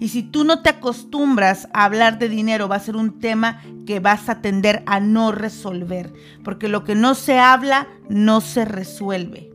Y 0.01 0.09
si 0.09 0.22
tú 0.22 0.44
no 0.44 0.62
te 0.62 0.68
acostumbras 0.70 1.68
a 1.72 1.85
hablar 1.85 2.20
de 2.20 2.29
dinero, 2.29 2.68
va 2.68 2.77
a 2.77 2.81
ser 2.81 2.94
un 2.94 3.18
tema 3.18 3.61
que 3.85 3.98
vas 3.98 4.29
a 4.29 4.40
tender 4.40 4.85
a 4.87 5.01
no 5.01 5.33
resolver, 5.33 6.12
porque 6.44 6.68
lo 6.68 6.85
que 6.85 6.94
no 6.94 7.16
se 7.16 7.40
habla 7.40 7.88
no 8.09 8.40
se 8.40 8.64
resuelve. 8.64 9.51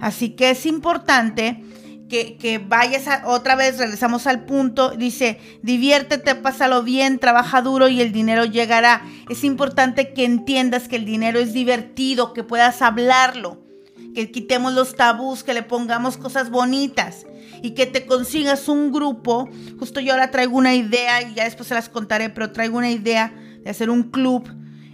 Así 0.00 0.30
que 0.30 0.50
es 0.50 0.66
importante 0.66 1.64
que, 2.08 2.64
vayas 2.66 3.06
otra 3.24 3.54
vez, 3.54 3.78
regresamos 3.78 4.26
al 4.26 4.44
punto, 4.44 4.90
dice, 4.90 5.38
diviértete, 5.62 6.34
pásalo 6.34 6.82
bien, 6.82 7.18
trabaja 7.18 7.62
duro 7.62 7.88
y 7.88 8.00
el 8.00 8.12
dinero 8.12 8.44
llegará. 8.44 9.02
Es 9.28 9.44
importante 9.44 10.12
que 10.12 10.24
entiendas 10.24 10.88
que 10.88 10.96
el 10.96 11.04
dinero 11.04 11.38
es 11.38 11.52
divertido, 11.52 12.32
que 12.32 12.44
puedas 12.44 12.82
hablarlo, 12.82 13.62
que 14.14 14.30
quitemos 14.30 14.72
los 14.72 14.96
tabús, 14.96 15.44
que 15.44 15.54
le 15.54 15.62
pongamos 15.62 16.16
cosas 16.16 16.50
bonitas 16.50 17.26
y 17.62 17.72
que 17.72 17.86
te 17.86 18.06
consigas 18.06 18.68
un 18.68 18.92
grupo. 18.92 19.48
Justo 19.78 20.00
yo 20.00 20.12
ahora 20.12 20.30
traigo 20.30 20.56
una 20.56 20.74
idea 20.74 21.22
y 21.22 21.34
ya 21.34 21.44
después 21.44 21.68
se 21.68 21.74
las 21.74 21.88
contaré, 21.88 22.30
pero 22.30 22.52
traigo 22.52 22.78
una 22.78 22.90
idea 22.90 23.32
de 23.62 23.70
hacer 23.70 23.90
un 23.90 24.04
club 24.04 24.48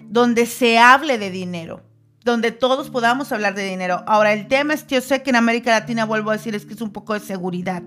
donde 0.09 0.47
se 0.47 0.79
hable 0.79 1.19
de 1.19 1.31
dinero, 1.31 1.83
donde 2.25 2.51
todos 2.51 2.91
podamos 2.91 3.31
hablar 3.33 3.55
de 3.55 3.65
dinero. 3.69 4.03
Ahora, 4.07 4.33
el 4.33 4.49
tema 4.49 4.75
es 4.75 4.83
que 4.83 4.97
yo 4.97 5.01
sé 5.01 5.23
que 5.23 5.31
en 5.31 5.37
América 5.37 5.71
Latina, 5.71 6.07
vuelvo 6.07 6.31
a 6.31 6.35
decir, 6.35 6.55
es 6.55 6.65
que 6.65 6.75
es 6.75 6.81
un 6.81 6.91
poco 6.91 7.15
de 7.15 7.21
seguridad, 7.21 7.83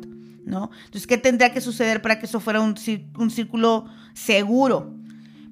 ¿no? 0.45 0.69
Entonces, 0.86 1.08
¿qué 1.08 1.17
tendría 1.17 1.52
que 1.52 1.60
suceder 1.60 2.02
para 2.02 2.19
que 2.19 2.28
eso 2.28 2.39
fuera 2.39 2.62
un, 2.62 2.76
un 3.17 3.32
círculo 3.32 3.86
seguro? 4.13 4.96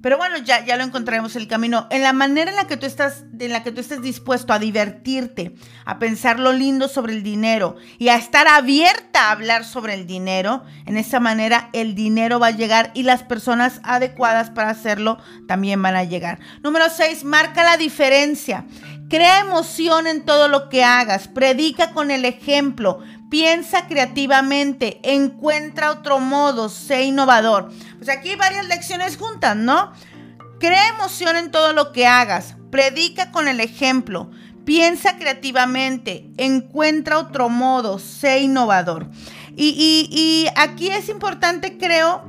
Pero 0.06 0.18
bueno, 0.18 0.38
ya, 0.38 0.64
ya 0.64 0.76
lo 0.76 0.84
encontraremos 0.84 1.34
el 1.34 1.48
camino. 1.48 1.88
En 1.90 2.04
la 2.04 2.12
manera 2.12 2.48
en 2.48 2.56
la 2.56 2.68
que 2.68 2.76
tú 2.76 2.86
estás, 2.86 3.24
en 3.40 3.50
la 3.50 3.64
que 3.64 3.72
tú 3.72 3.80
estés 3.80 4.02
dispuesto 4.02 4.52
a 4.52 4.60
divertirte, 4.60 5.56
a 5.84 5.98
pensar 5.98 6.38
lo 6.38 6.52
lindo 6.52 6.86
sobre 6.86 7.12
el 7.12 7.24
dinero 7.24 7.74
y 7.98 8.06
a 8.06 8.14
estar 8.14 8.46
abierta 8.46 9.26
a 9.26 9.32
hablar 9.32 9.64
sobre 9.64 9.94
el 9.94 10.06
dinero, 10.06 10.62
en 10.84 10.96
esa 10.96 11.18
manera 11.18 11.70
el 11.72 11.96
dinero 11.96 12.38
va 12.38 12.46
a 12.46 12.50
llegar 12.52 12.92
y 12.94 13.02
las 13.02 13.24
personas 13.24 13.80
adecuadas 13.82 14.50
para 14.50 14.70
hacerlo 14.70 15.18
también 15.48 15.82
van 15.82 15.96
a 15.96 16.04
llegar. 16.04 16.38
Número 16.62 16.88
6, 16.88 17.24
marca 17.24 17.64
la 17.64 17.76
diferencia. 17.76 18.64
Crea 19.08 19.40
emoción 19.40 20.06
en 20.06 20.24
todo 20.24 20.46
lo 20.46 20.68
que 20.68 20.82
hagas. 20.82 21.26
Predica 21.28 21.90
con 21.90 22.12
el 22.12 22.24
ejemplo. 22.24 23.00
Piensa 23.30 23.88
creativamente, 23.88 25.00
encuentra 25.02 25.90
otro 25.90 26.20
modo, 26.20 26.68
sé 26.68 27.04
innovador. 27.04 27.72
Pues 27.96 28.08
aquí 28.08 28.36
varias 28.36 28.68
lecciones 28.68 29.16
juntas, 29.16 29.56
¿no? 29.56 29.92
Crea 30.60 30.88
emoción 30.88 31.36
en 31.36 31.50
todo 31.50 31.72
lo 31.72 31.92
que 31.92 32.06
hagas, 32.06 32.54
predica 32.70 33.32
con 33.32 33.48
el 33.48 33.60
ejemplo, 33.60 34.30
piensa 34.64 35.18
creativamente, 35.18 36.30
encuentra 36.36 37.18
otro 37.18 37.48
modo, 37.48 37.98
sé 37.98 38.40
innovador. 38.40 39.10
Y, 39.56 40.46
aquí 40.54 40.88
es 40.88 41.08
importante, 41.08 41.78
creo, 41.78 42.24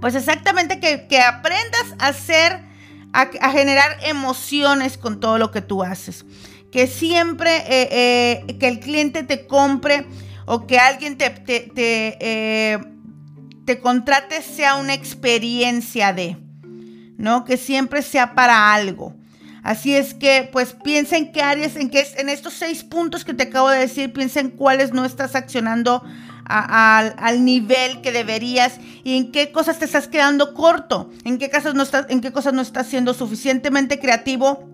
pues 0.00 0.14
exactamente 0.14 0.80
que, 0.80 1.20
aprendas 1.20 1.94
a 1.98 2.08
hacer, 2.08 2.64
a 3.12 3.50
generar 3.50 3.98
emociones 4.02 4.96
con 4.96 5.20
todo 5.20 5.38
lo 5.38 5.50
que 5.50 5.60
tú 5.60 5.82
haces 5.82 6.24
que 6.72 6.86
siempre 6.86 7.58
eh, 7.68 7.88
eh, 8.48 8.56
que 8.58 8.66
el 8.66 8.80
cliente 8.80 9.22
te 9.22 9.46
compre 9.46 10.06
o 10.46 10.66
que 10.66 10.78
alguien 10.78 11.18
te, 11.18 11.28
te, 11.30 11.70
eh, 11.74 12.78
te 13.66 13.78
contrate 13.78 14.42
sea 14.42 14.76
una 14.76 14.94
experiencia 14.94 16.14
de, 16.14 16.38
¿no? 17.18 17.44
Que 17.44 17.58
siempre 17.58 18.02
sea 18.02 18.34
para 18.34 18.72
algo. 18.72 19.14
Así 19.62 19.94
es 19.94 20.14
que, 20.14 20.48
pues 20.50 20.74
piensa 20.82 21.16
en 21.16 21.30
qué 21.30 21.42
áreas, 21.42 21.76
en, 21.76 21.90
qué, 21.90 22.04
en 22.16 22.28
estos 22.28 22.54
seis 22.54 22.82
puntos 22.82 23.24
que 23.24 23.34
te 23.34 23.44
acabo 23.44 23.68
de 23.68 23.78
decir, 23.78 24.12
piensa 24.12 24.40
en 24.40 24.50
cuáles 24.50 24.92
no 24.92 25.04
estás 25.04 25.36
accionando 25.36 26.02
al 26.44 27.44
nivel 27.44 28.00
que 28.02 28.12
deberías 28.12 28.78
y 29.04 29.16
en 29.16 29.30
qué 29.30 29.52
cosas 29.52 29.78
te 29.78 29.84
estás 29.84 30.08
quedando 30.08 30.52
corto, 30.54 31.10
en 31.24 31.38
qué, 31.38 31.48
cosas 31.50 31.74
no 31.74 31.82
estás, 31.82 32.06
en 32.08 32.20
qué 32.20 32.32
cosas 32.32 32.52
no 32.52 32.60
estás 32.60 32.88
siendo 32.88 33.14
suficientemente 33.14 34.00
creativo, 34.00 34.71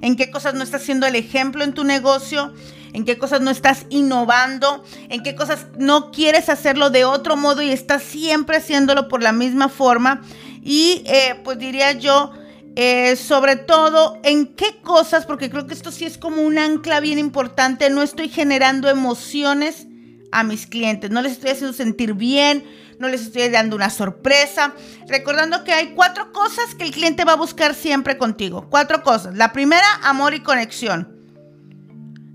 en 0.00 0.16
qué 0.16 0.30
cosas 0.30 0.54
no 0.54 0.62
estás 0.62 0.82
siendo 0.82 1.06
el 1.06 1.16
ejemplo 1.16 1.64
en 1.64 1.72
tu 1.72 1.84
negocio, 1.84 2.52
en 2.92 3.04
qué 3.04 3.18
cosas 3.18 3.40
no 3.40 3.50
estás 3.50 3.86
innovando, 3.90 4.84
en 5.08 5.22
qué 5.22 5.34
cosas 5.34 5.66
no 5.78 6.10
quieres 6.10 6.48
hacerlo 6.48 6.90
de 6.90 7.04
otro 7.04 7.36
modo 7.36 7.62
y 7.62 7.70
estás 7.70 8.02
siempre 8.02 8.56
haciéndolo 8.56 9.08
por 9.08 9.22
la 9.22 9.32
misma 9.32 9.68
forma. 9.68 10.22
Y 10.62 11.02
eh, 11.06 11.40
pues 11.44 11.58
diría 11.58 11.92
yo, 11.92 12.32
eh, 12.74 13.16
sobre 13.16 13.56
todo 13.56 14.18
en 14.22 14.46
qué 14.46 14.80
cosas, 14.82 15.24
porque 15.26 15.48
creo 15.48 15.66
que 15.66 15.74
esto 15.74 15.92
sí 15.92 16.04
es 16.04 16.18
como 16.18 16.42
un 16.42 16.58
ancla 16.58 17.00
bien 17.00 17.18
importante, 17.18 17.88
no 17.88 18.02
estoy 18.02 18.28
generando 18.28 18.88
emociones 18.88 19.86
a 20.32 20.42
mis 20.42 20.66
clientes, 20.66 21.10
no 21.10 21.22
les 21.22 21.32
estoy 21.32 21.50
haciendo 21.50 21.72
sentir 21.72 22.14
bien, 22.14 22.64
no 22.98 23.08
les 23.08 23.22
estoy 23.22 23.48
dando 23.48 23.76
una 23.76 23.90
sorpresa. 23.90 24.74
Recordando 25.08 25.64
que 25.64 25.72
hay 25.72 25.94
cuatro 25.94 26.32
cosas 26.32 26.74
que 26.74 26.84
el 26.84 26.92
cliente 26.92 27.24
va 27.24 27.32
a 27.32 27.36
buscar 27.36 27.74
siempre 27.74 28.18
contigo. 28.18 28.68
Cuatro 28.70 29.02
cosas. 29.02 29.34
La 29.34 29.52
primera, 29.52 29.86
amor 30.02 30.34
y 30.34 30.40
conexión. 30.40 31.14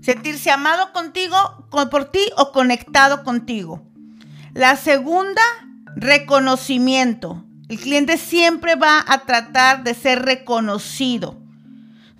Sentirse 0.02 0.50
amado 0.50 0.92
contigo, 0.92 1.36
por 1.90 2.06
ti 2.06 2.22
o 2.36 2.52
conectado 2.52 3.22
contigo. 3.22 3.82
La 4.52 4.76
segunda, 4.76 5.42
reconocimiento. 5.96 7.44
El 7.68 7.78
cliente 7.78 8.18
siempre 8.18 8.74
va 8.74 9.04
a 9.06 9.20
tratar 9.20 9.84
de 9.84 9.94
ser 9.94 10.22
reconocido. 10.22 11.40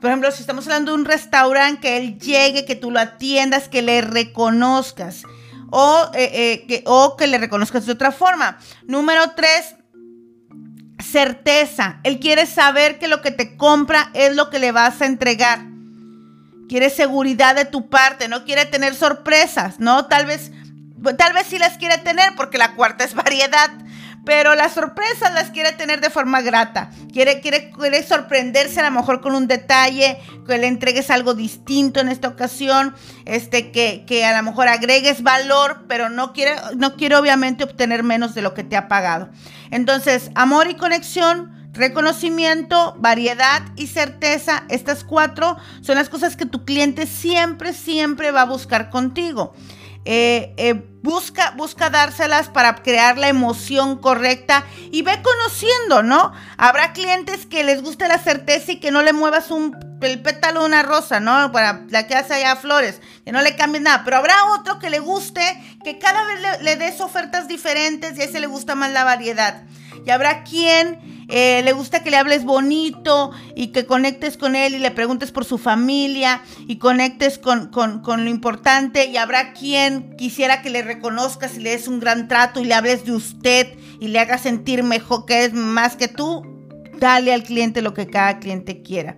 Por 0.00 0.10
ejemplo, 0.10 0.30
si 0.30 0.40
estamos 0.40 0.66
hablando 0.66 0.92
de 0.92 0.98
un 0.98 1.04
restaurante, 1.04 1.80
que 1.80 1.96
él 1.96 2.18
llegue, 2.18 2.64
que 2.64 2.74
tú 2.74 2.90
lo 2.90 3.00
atiendas, 3.00 3.68
que 3.68 3.82
le 3.82 4.00
reconozcas 4.00 5.24
o, 5.72 6.10
eh, 6.12 6.30
eh, 6.34 6.66
que, 6.68 6.84
o 6.86 7.16
que 7.16 7.26
le 7.26 7.38
reconozcas 7.38 7.86
de 7.86 7.92
otra 7.92 8.12
forma. 8.12 8.58
Número 8.86 9.30
tres, 9.34 9.74
certeza. 11.02 11.98
Él 12.04 12.20
quiere 12.20 12.44
saber 12.44 12.98
que 12.98 13.08
lo 13.08 13.22
que 13.22 13.30
te 13.30 13.56
compra 13.56 14.10
es 14.12 14.36
lo 14.36 14.50
que 14.50 14.58
le 14.58 14.70
vas 14.70 15.00
a 15.00 15.06
entregar. 15.06 15.60
Quiere 16.68 16.90
seguridad 16.90 17.56
de 17.56 17.64
tu 17.64 17.88
parte, 17.88 18.28
no 18.28 18.44
quiere 18.44 18.66
tener 18.66 18.94
sorpresas, 18.94 19.80
¿no? 19.80 20.06
Tal 20.06 20.26
vez, 20.26 20.52
tal 21.16 21.32
vez 21.32 21.46
sí 21.48 21.58
las 21.58 21.78
quiere 21.78 21.96
tener 21.98 22.34
porque 22.36 22.58
la 22.58 22.74
cuarta 22.74 23.04
es 23.04 23.14
variedad, 23.24 23.70
pero 24.24 24.54
las 24.54 24.72
sorpresas 24.72 25.32
las 25.34 25.50
quiere 25.50 25.72
tener 25.72 26.00
de 26.00 26.10
forma 26.10 26.42
grata. 26.42 26.90
Quiere, 27.12 27.40
quiere, 27.40 27.70
quiere 27.70 28.02
sorprenderse 28.02 28.80
a 28.80 28.90
lo 28.90 28.90
mejor 28.92 29.20
con 29.20 29.34
un 29.34 29.48
detalle, 29.48 30.18
que 30.46 30.58
le 30.58 30.66
entregues 30.68 31.10
algo 31.10 31.34
distinto 31.34 32.00
en 32.00 32.08
esta 32.08 32.28
ocasión, 32.28 32.94
este, 33.24 33.70
que, 33.72 34.04
que 34.06 34.24
a 34.24 34.36
lo 34.36 34.42
mejor 34.42 34.68
agregues 34.68 35.22
valor, 35.22 35.84
pero 35.88 36.08
no 36.08 36.32
quiere, 36.32 36.54
no 36.76 36.96
quiere 36.96 37.16
obviamente 37.16 37.64
obtener 37.64 38.02
menos 38.02 38.34
de 38.34 38.42
lo 38.42 38.54
que 38.54 38.64
te 38.64 38.76
ha 38.76 38.88
pagado. 38.88 39.28
Entonces, 39.70 40.30
amor 40.34 40.68
y 40.68 40.74
conexión. 40.74 41.60
Reconocimiento, 41.72 42.94
variedad 42.98 43.62
y 43.76 43.86
certeza, 43.86 44.64
estas 44.68 45.04
cuatro 45.04 45.56
son 45.80 45.94
las 45.94 46.10
cosas 46.10 46.36
que 46.36 46.44
tu 46.44 46.66
cliente 46.66 47.06
siempre, 47.06 47.72
siempre 47.72 48.30
va 48.30 48.42
a 48.42 48.44
buscar 48.44 48.90
contigo. 48.90 49.54
Eh, 50.04 50.52
eh, 50.56 50.74
busca, 51.02 51.52
busca 51.52 51.88
dárselas 51.88 52.48
para 52.48 52.74
crear 52.76 53.18
la 53.18 53.28
emoción 53.28 53.98
correcta 53.98 54.64
y 54.90 55.02
ve 55.02 55.20
conociendo, 55.22 56.02
¿no? 56.02 56.32
Habrá 56.56 56.92
clientes 56.92 57.46
que 57.46 57.62
les 57.62 57.82
guste 57.82 58.08
la 58.08 58.18
certeza 58.18 58.72
y 58.72 58.80
que 58.80 58.90
no 58.90 59.02
le 59.02 59.12
muevas 59.12 59.50
un, 59.50 59.76
el 60.00 60.22
pétalo 60.22 60.60
de 60.60 60.66
una 60.66 60.82
rosa, 60.82 61.20
¿no? 61.20 61.52
Para 61.52 61.84
la 61.90 62.06
que 62.06 62.14
hace 62.14 62.34
allá 62.34 62.56
flores, 62.56 63.00
que 63.24 63.32
no 63.32 63.42
le 63.42 63.54
cambies 63.54 63.84
nada. 63.84 64.02
Pero 64.04 64.16
habrá 64.16 64.34
otro 64.58 64.78
que 64.78 64.90
le 64.90 64.98
guste, 64.98 65.42
que 65.84 65.98
cada 65.98 66.24
vez 66.24 66.40
le, 66.40 66.62
le 66.64 66.76
des 66.76 67.00
ofertas 67.00 67.46
diferentes 67.46 68.16
y 68.16 68.22
a 68.22 68.24
ese 68.24 68.40
le 68.40 68.46
gusta 68.48 68.74
más 68.74 68.90
la 68.90 69.04
variedad. 69.04 69.62
Y 70.04 70.10
habrá 70.10 70.42
quien 70.42 71.11
eh, 71.34 71.62
le 71.64 71.72
gusta 71.72 72.02
que 72.02 72.10
le 72.10 72.18
hables 72.18 72.44
bonito 72.44 73.30
y 73.56 73.68
que 73.68 73.86
conectes 73.86 74.36
con 74.36 74.54
él 74.54 74.74
y 74.74 74.78
le 74.78 74.90
preguntes 74.90 75.32
por 75.32 75.46
su 75.46 75.56
familia 75.56 76.42
y 76.68 76.76
conectes 76.76 77.38
con, 77.38 77.70
lo 77.72 78.28
importante 78.28 79.06
y 79.06 79.16
habrá 79.16 79.54
quien 79.54 80.14
quisiera 80.16 80.60
que 80.60 80.68
le 80.68 80.82
reconozcas 80.82 81.56
y 81.56 81.60
le 81.60 81.70
des 81.70 81.88
un 81.88 82.00
gran 82.00 82.28
trato 82.28 82.60
y 82.60 82.66
le 82.66 82.74
hables 82.74 83.06
de 83.06 83.12
usted 83.12 83.66
y 83.98 84.08
le 84.08 84.18
hagas 84.18 84.42
sentir 84.42 84.82
mejor 84.82 85.24
que 85.24 85.46
es 85.46 85.54
más 85.54 85.96
que 85.96 86.08
tú. 86.08 86.42
Dale 86.98 87.32
al 87.32 87.44
cliente 87.44 87.80
lo 87.80 87.94
que 87.94 88.08
cada 88.08 88.38
cliente 88.38 88.82
quiera. 88.82 89.16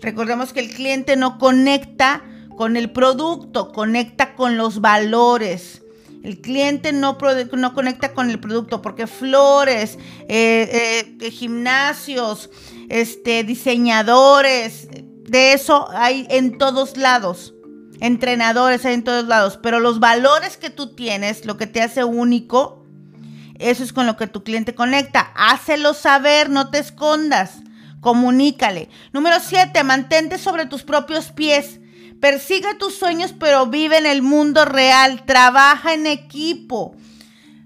Recordemos 0.00 0.54
que 0.54 0.60
el 0.60 0.70
cliente 0.70 1.16
no 1.16 1.36
conecta 1.36 2.24
con 2.56 2.78
el 2.78 2.90
producto, 2.90 3.70
conecta 3.70 4.34
con 4.34 4.56
los 4.56 4.80
valores. 4.80 5.79
El 6.22 6.40
cliente 6.40 6.92
no, 6.92 7.16
no 7.52 7.74
conecta 7.74 8.12
con 8.12 8.30
el 8.30 8.40
producto 8.40 8.82
porque 8.82 9.06
flores, 9.06 9.98
eh, 10.28 11.16
eh, 11.20 11.30
gimnasios, 11.30 12.50
este, 12.88 13.42
diseñadores, 13.44 14.88
de 15.30 15.52
eso 15.52 15.88
hay 15.92 16.26
en 16.28 16.58
todos 16.58 16.96
lados. 16.96 17.54
Entrenadores 18.00 18.84
hay 18.84 18.94
en 18.94 19.04
todos 19.04 19.26
lados. 19.26 19.58
Pero 19.62 19.78
los 19.80 20.00
valores 20.00 20.56
que 20.56 20.70
tú 20.70 20.94
tienes, 20.94 21.46
lo 21.46 21.56
que 21.56 21.66
te 21.66 21.80
hace 21.80 22.04
único, 22.04 22.84
eso 23.58 23.84
es 23.84 23.92
con 23.92 24.06
lo 24.06 24.16
que 24.16 24.26
tu 24.26 24.42
cliente 24.42 24.74
conecta. 24.74 25.32
Hácelo 25.36 25.94
saber, 25.94 26.50
no 26.50 26.70
te 26.70 26.78
escondas. 26.78 27.60
Comunícale. 28.00 28.88
Número 29.12 29.36
siete, 29.40 29.84
mantente 29.84 30.38
sobre 30.38 30.66
tus 30.66 30.82
propios 30.82 31.30
pies. 31.30 31.80
Persigue 32.20 32.74
tus 32.74 32.94
sueños, 32.94 33.34
pero 33.38 33.66
vive 33.66 33.96
en 33.96 34.06
el 34.06 34.20
mundo 34.20 34.66
real. 34.66 35.24
Trabaja 35.24 35.94
en 35.94 36.06
equipo. 36.06 36.94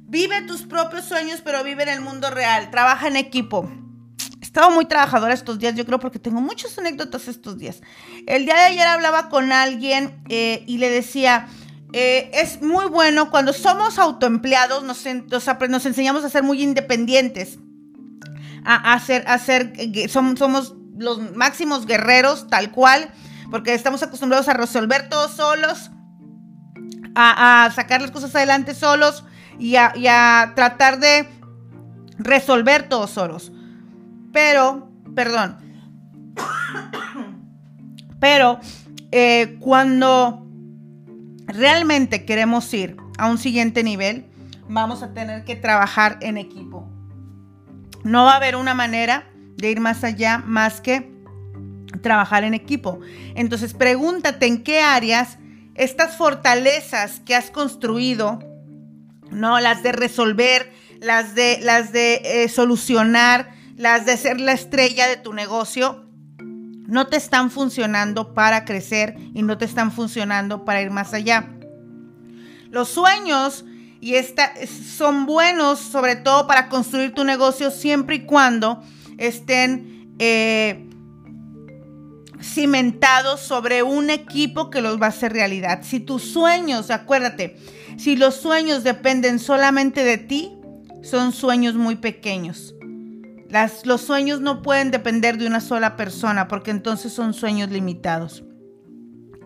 Vive 0.06 0.42
tus 0.42 0.62
propios 0.62 1.04
sueños, 1.04 1.40
pero 1.44 1.64
vive 1.64 1.82
en 1.82 1.88
el 1.88 2.00
mundo 2.00 2.30
real. 2.30 2.70
Trabaja 2.70 3.08
en 3.08 3.16
equipo. 3.16 3.68
He 4.40 4.44
estado 4.44 4.70
muy 4.70 4.84
trabajadora 4.84 5.34
estos 5.34 5.58
días, 5.58 5.74
yo 5.74 5.84
creo, 5.84 5.98
porque 5.98 6.20
tengo 6.20 6.40
muchas 6.40 6.78
anécdotas 6.78 7.26
estos 7.26 7.58
días. 7.58 7.80
El 8.26 8.44
día 8.44 8.54
de 8.54 8.62
ayer 8.62 8.86
hablaba 8.86 9.28
con 9.28 9.50
alguien 9.50 10.22
eh, 10.28 10.62
y 10.68 10.78
le 10.78 10.88
decía, 10.88 11.48
eh, 11.92 12.30
es 12.32 12.62
muy 12.62 12.86
bueno 12.86 13.30
cuando 13.30 13.52
somos 13.52 13.98
autoempleados, 13.98 14.84
nos, 14.84 15.04
nos, 15.68 15.86
enseñamos 15.86 16.22
a 16.22 16.30
ser 16.30 16.44
muy 16.44 16.62
independientes, 16.62 17.58
a, 18.64 18.92
hacer, 18.92 19.24
a 19.26 19.38
ser, 19.38 19.72
somos, 20.08 20.38
somos 20.38 20.74
los 20.96 21.34
máximos 21.34 21.86
guerreros, 21.86 22.46
tal 22.48 22.70
cual 22.70 23.12
porque 23.54 23.72
estamos 23.72 24.02
acostumbrados 24.02 24.48
a 24.48 24.54
resolver 24.54 25.08
todos 25.08 25.30
solos, 25.30 25.92
a, 27.14 27.70
sacar 27.72 28.02
las 28.02 28.10
cosas 28.10 28.34
adelante 28.34 28.74
solos 28.74 29.24
y 29.60 29.76
a, 29.76 30.52
tratar 30.56 30.98
de 30.98 31.28
resolver 32.18 32.88
todos 32.88 33.10
solos. 33.10 33.52
Pero, 34.32 34.90
perdón, 35.14 35.58
pero 38.18 38.58
eh, 39.12 39.56
cuando 39.60 40.44
realmente 41.46 42.24
queremos 42.24 42.74
ir 42.74 42.96
a 43.18 43.30
un 43.30 43.38
siguiente 43.38 43.84
nivel, 43.84 44.26
vamos 44.68 45.04
a 45.04 45.14
tener 45.14 45.44
que 45.44 45.54
trabajar 45.54 46.18
en 46.22 46.38
equipo. 46.38 46.88
No 48.02 48.24
va 48.24 48.32
a 48.32 48.36
haber 48.38 48.56
una 48.56 48.74
manera 48.74 49.30
de 49.56 49.70
ir 49.70 49.78
más 49.78 50.02
allá 50.02 50.38
más 50.38 50.80
que 50.80 51.13
trabajar 52.04 52.44
en 52.44 52.54
equipo. 52.54 53.00
Entonces 53.34 53.74
pregúntate 53.74 54.46
en 54.46 54.62
qué 54.62 54.80
áreas 54.80 55.38
estas 55.74 56.16
fortalezas 56.16 57.18
que 57.18 57.34
has 57.34 57.50
construido, 57.50 58.38
no 59.32 59.58
las 59.58 59.82
de 59.82 59.90
resolver, 59.90 60.72
las 61.00 61.34
de 61.34 61.58
las 61.60 61.90
de 61.90 62.20
eh, 62.24 62.48
solucionar, 62.48 63.50
las 63.76 64.06
de 64.06 64.16
ser 64.16 64.40
la 64.40 64.52
estrella 64.52 65.08
de 65.08 65.16
tu 65.16 65.32
negocio, 65.32 66.04
no 66.38 67.08
te 67.08 67.16
están 67.16 67.50
funcionando 67.50 68.34
para 68.34 68.64
crecer 68.64 69.16
y 69.34 69.42
no 69.42 69.58
te 69.58 69.64
están 69.64 69.90
funcionando 69.90 70.64
para 70.64 70.82
ir 70.82 70.90
más 70.90 71.12
allá. 71.12 71.48
Los 72.70 72.90
sueños 72.90 73.64
y 74.00 74.16
esta, 74.16 74.52
son 74.66 75.24
buenos 75.24 75.80
sobre 75.80 76.14
todo 76.14 76.46
para 76.46 76.68
construir 76.68 77.14
tu 77.14 77.24
negocio 77.24 77.70
siempre 77.70 78.16
y 78.16 78.26
cuando 78.26 78.82
estén 79.16 80.14
eh, 80.18 80.83
cimentados 82.44 83.40
sobre 83.40 83.82
un 83.82 84.10
equipo 84.10 84.70
que 84.70 84.82
los 84.82 85.00
va 85.00 85.06
a 85.06 85.08
hacer 85.08 85.32
realidad. 85.32 85.80
Si 85.82 86.00
tus 86.00 86.22
sueños, 86.22 86.90
acuérdate, 86.90 87.56
si 87.96 88.16
los 88.16 88.34
sueños 88.36 88.84
dependen 88.84 89.38
solamente 89.38 90.04
de 90.04 90.18
ti, 90.18 90.52
son 91.02 91.32
sueños 91.32 91.74
muy 91.74 91.96
pequeños. 91.96 92.74
Las, 93.48 93.86
los 93.86 94.00
sueños 94.00 94.40
no 94.40 94.62
pueden 94.62 94.90
depender 94.90 95.38
de 95.38 95.46
una 95.46 95.60
sola 95.60 95.96
persona 95.96 96.48
porque 96.48 96.70
entonces 96.70 97.12
son 97.12 97.34
sueños 97.34 97.70
limitados. 97.70 98.44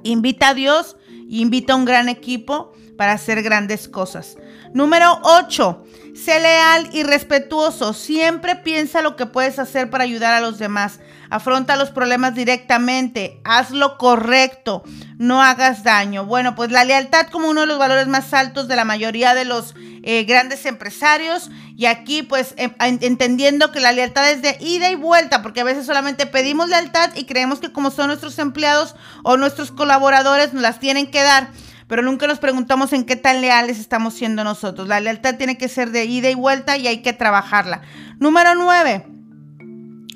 Invita 0.02 0.50
a 0.50 0.54
Dios 0.54 0.96
y 1.28 1.42
invita 1.42 1.74
a 1.74 1.76
un 1.76 1.84
gran 1.84 2.08
equipo 2.08 2.72
para 2.96 3.12
hacer 3.12 3.42
grandes 3.42 3.88
cosas. 3.88 4.36
Número 4.74 5.20
8. 5.22 5.84
Sé 6.14 6.40
leal 6.40 6.90
y 6.92 7.04
respetuoso. 7.04 7.92
Siempre 7.92 8.56
piensa 8.56 9.02
lo 9.02 9.14
que 9.14 9.26
puedes 9.26 9.58
hacer 9.58 9.88
para 9.88 10.04
ayudar 10.04 10.34
a 10.34 10.40
los 10.40 10.58
demás. 10.58 10.98
Afronta 11.30 11.76
los 11.76 11.90
problemas 11.90 12.34
directamente. 12.34 13.40
Haz 13.44 13.70
lo 13.70 13.98
correcto. 13.98 14.82
No 15.16 15.42
hagas 15.42 15.84
daño. 15.84 16.24
Bueno, 16.24 16.56
pues 16.56 16.72
la 16.72 16.84
lealtad 16.84 17.28
como 17.28 17.48
uno 17.48 17.60
de 17.60 17.66
los 17.68 17.78
valores 17.78 18.08
más 18.08 18.34
altos 18.34 18.66
de 18.66 18.76
la 18.76 18.84
mayoría 18.84 19.34
de 19.34 19.44
los 19.44 19.74
eh, 20.02 20.24
grandes 20.24 20.66
empresarios. 20.66 21.50
Y 21.76 21.86
aquí 21.86 22.22
pues 22.24 22.54
em, 22.56 22.72
entendiendo 22.78 23.70
que 23.70 23.78
la 23.78 23.92
lealtad 23.92 24.28
es 24.30 24.42
de 24.42 24.56
ida 24.60 24.90
y 24.90 24.96
vuelta. 24.96 25.40
Porque 25.40 25.60
a 25.60 25.64
veces 25.64 25.86
solamente 25.86 26.26
pedimos 26.26 26.68
lealtad 26.68 27.10
y 27.14 27.26
creemos 27.26 27.60
que 27.60 27.72
como 27.72 27.92
son 27.92 28.08
nuestros 28.08 28.38
empleados 28.40 28.96
o 29.22 29.36
nuestros 29.36 29.70
colaboradores 29.70 30.52
nos 30.52 30.62
las 30.62 30.80
tienen 30.80 31.10
que 31.10 31.22
dar 31.22 31.48
pero 31.88 32.02
nunca 32.02 32.26
nos 32.26 32.38
preguntamos 32.38 32.92
en 32.92 33.04
qué 33.04 33.16
tan 33.16 33.40
leales 33.40 33.78
estamos 33.78 34.14
siendo 34.14 34.44
nosotros. 34.44 34.86
La 34.86 35.00
lealtad 35.00 35.36
tiene 35.36 35.58
que 35.58 35.68
ser 35.68 35.90
de 35.90 36.04
ida 36.04 36.30
y 36.30 36.34
vuelta 36.34 36.76
y 36.76 36.86
hay 36.86 37.02
que 37.02 37.14
trabajarla. 37.14 37.80
Número 38.18 38.54
nueve, 38.54 39.06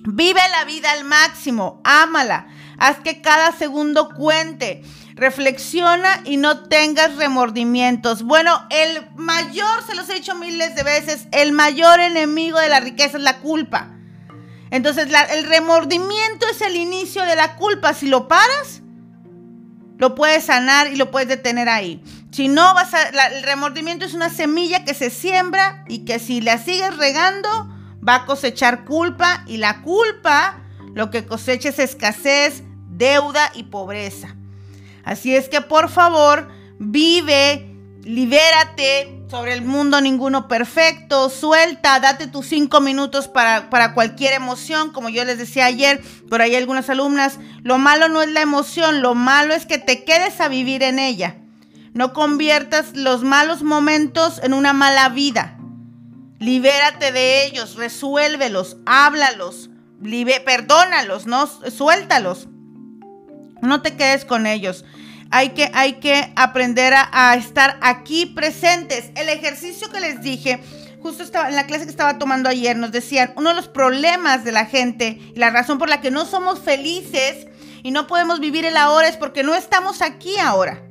vive 0.04 0.40
la 0.50 0.64
vida 0.64 0.92
al 0.92 1.04
máximo, 1.04 1.80
ámala, 1.82 2.46
haz 2.78 2.98
que 3.00 3.22
cada 3.22 3.52
segundo 3.52 4.10
cuente. 4.10 4.82
Reflexiona 5.14 6.20
y 6.24 6.38
no 6.38 6.60
tengas 6.64 7.16
remordimientos. 7.16 8.22
Bueno, 8.22 8.66
el 8.70 9.06
mayor, 9.14 9.86
se 9.86 9.94
los 9.94 10.08
he 10.08 10.14
dicho 10.14 10.34
miles 10.34 10.74
de 10.74 10.82
veces, 10.82 11.28
el 11.32 11.52
mayor 11.52 12.00
enemigo 12.00 12.58
de 12.58 12.68
la 12.68 12.80
riqueza 12.80 13.18
es 13.18 13.22
la 13.22 13.40
culpa. 13.40 13.90
Entonces, 14.70 15.08
el 15.32 15.44
remordimiento 15.44 16.46
es 16.50 16.62
el 16.62 16.76
inicio 16.76 17.24
de 17.24 17.36
la 17.36 17.56
culpa. 17.56 17.92
Si 17.92 18.08
lo 18.08 18.26
paras, 18.26 18.81
lo 20.02 20.16
puedes 20.16 20.46
sanar 20.46 20.88
y 20.92 20.96
lo 20.96 21.12
puedes 21.12 21.28
detener 21.28 21.68
ahí. 21.68 22.02
Si 22.32 22.48
no, 22.48 22.74
vas 22.74 22.92
a, 22.92 23.02
el 23.28 23.44
remordimiento 23.44 24.04
es 24.04 24.14
una 24.14 24.30
semilla 24.30 24.84
que 24.84 24.94
se 24.94 25.10
siembra 25.10 25.84
y 25.86 26.00
que 26.00 26.18
si 26.18 26.40
la 26.40 26.58
sigues 26.58 26.96
regando, 26.96 27.48
va 28.06 28.16
a 28.16 28.26
cosechar 28.26 28.84
culpa 28.84 29.44
y 29.46 29.58
la 29.58 29.80
culpa 29.82 30.60
lo 30.92 31.12
que 31.12 31.24
cosecha 31.24 31.68
es 31.68 31.78
escasez, 31.78 32.64
deuda 32.88 33.52
y 33.54 33.62
pobreza. 33.62 34.34
Así 35.04 35.36
es 35.36 35.48
que 35.48 35.60
por 35.60 35.88
favor, 35.88 36.48
vive 36.80 37.71
libérate 38.04 39.22
sobre 39.30 39.52
el 39.52 39.62
mundo 39.62 40.00
ninguno 40.00 40.48
perfecto, 40.48 41.30
suelta, 41.30 42.00
date 42.00 42.26
tus 42.26 42.46
cinco 42.46 42.80
minutos 42.80 43.28
para, 43.28 43.70
para, 43.70 43.94
cualquier 43.94 44.34
emoción, 44.34 44.92
como 44.92 45.08
yo 45.08 45.24
les 45.24 45.38
decía 45.38 45.66
ayer, 45.66 46.02
por 46.28 46.42
ahí 46.42 46.54
algunas 46.54 46.90
alumnas, 46.90 47.38
lo 47.62 47.78
malo 47.78 48.08
no 48.08 48.22
es 48.22 48.28
la 48.28 48.42
emoción, 48.42 49.00
lo 49.00 49.14
malo 49.14 49.54
es 49.54 49.66
que 49.66 49.78
te 49.78 50.04
quedes 50.04 50.40
a 50.40 50.48
vivir 50.48 50.82
en 50.82 50.98
ella. 50.98 51.36
No 51.94 52.12
conviertas 52.12 52.96
los 52.96 53.22
malos 53.22 53.62
momentos 53.62 54.40
en 54.42 54.54
una 54.54 54.72
mala 54.72 55.08
vida. 55.10 55.58
Libérate 56.38 57.12
de 57.12 57.46
ellos, 57.46 57.76
resuélvelos, 57.76 58.78
háblalos, 58.86 59.70
perdónalos, 60.44 61.26
no 61.26 61.46
suéltalos. 61.46 62.48
No 63.60 63.80
te 63.82 63.94
quedes 63.96 64.24
con 64.24 64.46
ellos 64.46 64.84
hay 65.32 65.50
que, 65.50 65.70
hay 65.72 65.94
que 65.94 66.30
aprender 66.36 66.92
a, 66.94 67.34
estar 67.36 67.78
aquí 67.80 68.26
presentes. 68.26 69.10
El 69.16 69.30
ejercicio 69.30 69.90
que 69.90 69.98
les 69.98 70.20
dije, 70.20 70.62
justo 71.00 71.22
estaba, 71.22 71.48
en 71.48 71.56
la 71.56 71.66
clase 71.66 71.84
que 71.84 71.90
estaba 71.90 72.18
tomando 72.18 72.50
ayer, 72.50 72.76
nos 72.76 72.92
decían, 72.92 73.32
uno 73.36 73.48
de 73.48 73.56
los 73.56 73.66
problemas 73.66 74.44
de 74.44 74.52
la 74.52 74.66
gente 74.66 75.18
y 75.34 75.38
la 75.38 75.48
razón 75.48 75.78
por 75.78 75.88
la 75.88 76.02
que 76.02 76.10
no 76.10 76.26
somos 76.26 76.60
felices 76.60 77.46
y 77.82 77.92
no 77.92 78.06
podemos 78.06 78.40
vivir 78.40 78.66
el 78.66 78.76
ahora 78.76 79.08
es 79.08 79.16
porque 79.16 79.42
no 79.42 79.54
estamos 79.54 80.02
aquí 80.02 80.38
ahora. 80.38 80.82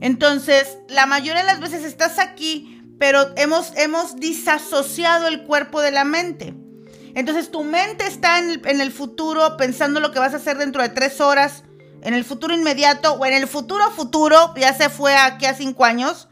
Entonces, 0.00 0.76
la 0.88 1.06
mayoría 1.06 1.42
de 1.42 1.46
las 1.46 1.60
veces 1.60 1.84
estás 1.84 2.18
aquí, 2.18 2.82
pero 2.98 3.32
hemos, 3.36 3.72
hemos 3.76 4.16
disasociado 4.16 5.28
el 5.28 5.44
cuerpo 5.44 5.80
de 5.80 5.92
la 5.92 6.04
mente. 6.04 6.52
Entonces, 7.14 7.52
tu 7.52 7.62
mente 7.62 8.08
está 8.08 8.40
en 8.40 8.50
el, 8.50 8.66
en 8.66 8.80
el 8.80 8.90
futuro 8.90 9.56
pensando 9.56 10.00
lo 10.00 10.10
que 10.10 10.18
vas 10.18 10.34
a 10.34 10.38
hacer 10.38 10.58
dentro 10.58 10.82
de 10.82 10.88
tres 10.88 11.20
horas 11.20 11.63
en 12.04 12.14
el 12.14 12.24
futuro 12.24 12.54
inmediato 12.54 13.14
o 13.14 13.26
en 13.26 13.32
el 13.32 13.48
futuro 13.48 13.90
futuro, 13.90 14.54
ya 14.56 14.72
se 14.74 14.90
fue 14.90 15.16
aquí 15.16 15.46
a 15.46 15.54
cinco 15.54 15.84
años, 15.84 16.28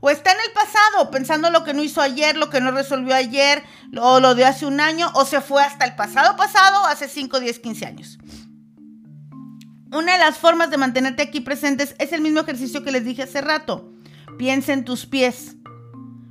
o 0.00 0.10
está 0.10 0.32
en 0.32 0.38
el 0.44 0.52
pasado 0.52 1.10
pensando 1.10 1.50
lo 1.50 1.62
que 1.62 1.74
no 1.74 1.82
hizo 1.82 2.00
ayer, 2.00 2.36
lo 2.36 2.50
que 2.50 2.60
no 2.60 2.72
resolvió 2.72 3.14
ayer, 3.14 3.62
o 3.96 4.18
lo 4.18 4.34
de 4.34 4.44
hace 4.44 4.66
un 4.66 4.80
año, 4.80 5.10
o 5.14 5.24
se 5.24 5.40
fue 5.40 5.62
hasta 5.62 5.84
el 5.84 5.94
pasado 5.94 6.36
pasado, 6.36 6.86
hace 6.86 7.08
5, 7.08 7.38
10, 7.38 7.58
15 7.60 7.86
años. 7.86 8.18
Una 9.92 10.14
de 10.14 10.18
las 10.18 10.38
formas 10.38 10.70
de 10.70 10.78
mantenerte 10.78 11.22
aquí 11.22 11.40
presentes 11.40 11.94
es 11.98 12.12
el 12.12 12.22
mismo 12.22 12.40
ejercicio 12.40 12.82
que 12.82 12.90
les 12.90 13.04
dije 13.04 13.22
hace 13.22 13.42
rato. 13.42 13.92
Piensa 14.38 14.72
en 14.72 14.84
tus 14.84 15.04
pies. 15.06 15.56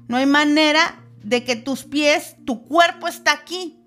No 0.07 0.17
hay 0.17 0.25
manera 0.25 0.99
de 1.23 1.43
que 1.43 1.55
tus 1.55 1.83
pies, 1.83 2.35
tu 2.45 2.65
cuerpo 2.65 3.07
está 3.07 3.31
aquí. 3.31 3.80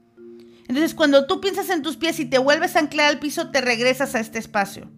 Entonces, 0.69 0.95
cuando 0.95 1.27
tú 1.27 1.41
piensas 1.41 1.69
en 1.71 1.83
tus 1.83 1.97
pies 1.97 2.19
y 2.21 2.25
te 2.25 2.39
vuelves 2.39 2.77
a 2.77 2.81
anclar 2.81 3.09
al 3.09 3.19
piso, 3.19 3.51
te 3.51 3.61
regresas 3.61 4.15
a 4.15 4.21
este 4.21 4.39
espacio. 4.39 4.91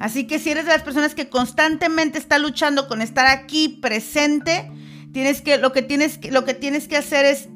Así 0.00 0.26
que 0.26 0.38
si 0.38 0.50
eres 0.50 0.64
de 0.64 0.72
las 0.72 0.82
personas 0.82 1.14
que 1.14 1.28
constantemente 1.28 2.18
está 2.18 2.38
luchando 2.38 2.88
con 2.88 3.02
estar 3.02 3.26
aquí 3.26 3.68
presente, 3.68 4.70
tienes 5.12 5.42
que 5.42 5.58
lo 5.58 5.72
que 5.72 5.82
tienes 5.82 6.18
lo 6.30 6.44
que 6.44 6.54
tienes 6.54 6.88
que 6.88 6.96
hacer 6.96 7.24
es 7.24 7.48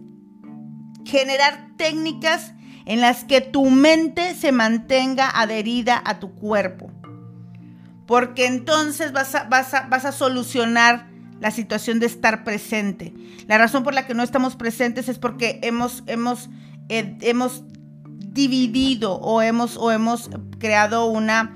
generar 1.05 1.70
técnicas 1.76 2.52
en 2.85 3.00
las 3.00 3.24
que 3.24 3.40
tu 3.40 3.68
mente 3.70 4.35
se 4.35 4.52
mantenga 4.52 5.29
adherida 5.29 6.00
a 6.05 6.20
tu 6.20 6.35
cuerpo. 6.37 6.92
Porque 8.07 8.46
entonces 8.46 9.11
vas 9.12 9.35
a, 9.35 9.44
vas 9.44 9.72
vas 9.88 10.05
a 10.05 10.12
solucionar 10.12 11.09
la 11.40 11.50
situación 11.50 11.98
de 11.98 12.07
estar 12.07 12.44
presente. 12.44 13.12
La 13.46 13.59
razón 13.59 13.83
por 13.83 13.94
la 13.94 14.07
que 14.07 14.14
no 14.14 14.22
estamos 14.22 14.57
presentes 14.57 15.09
es 15.09 15.18
porque 15.18 15.59
hemos, 15.62 16.02
hemos 16.07 16.48
eh, 16.88 17.16
hemos 17.20 17.64
dividido 18.37 19.14
o 19.14 19.42
hemos, 19.42 19.77
o 19.77 19.90
hemos 19.90 20.31
creado 20.59 21.07
una... 21.07 21.55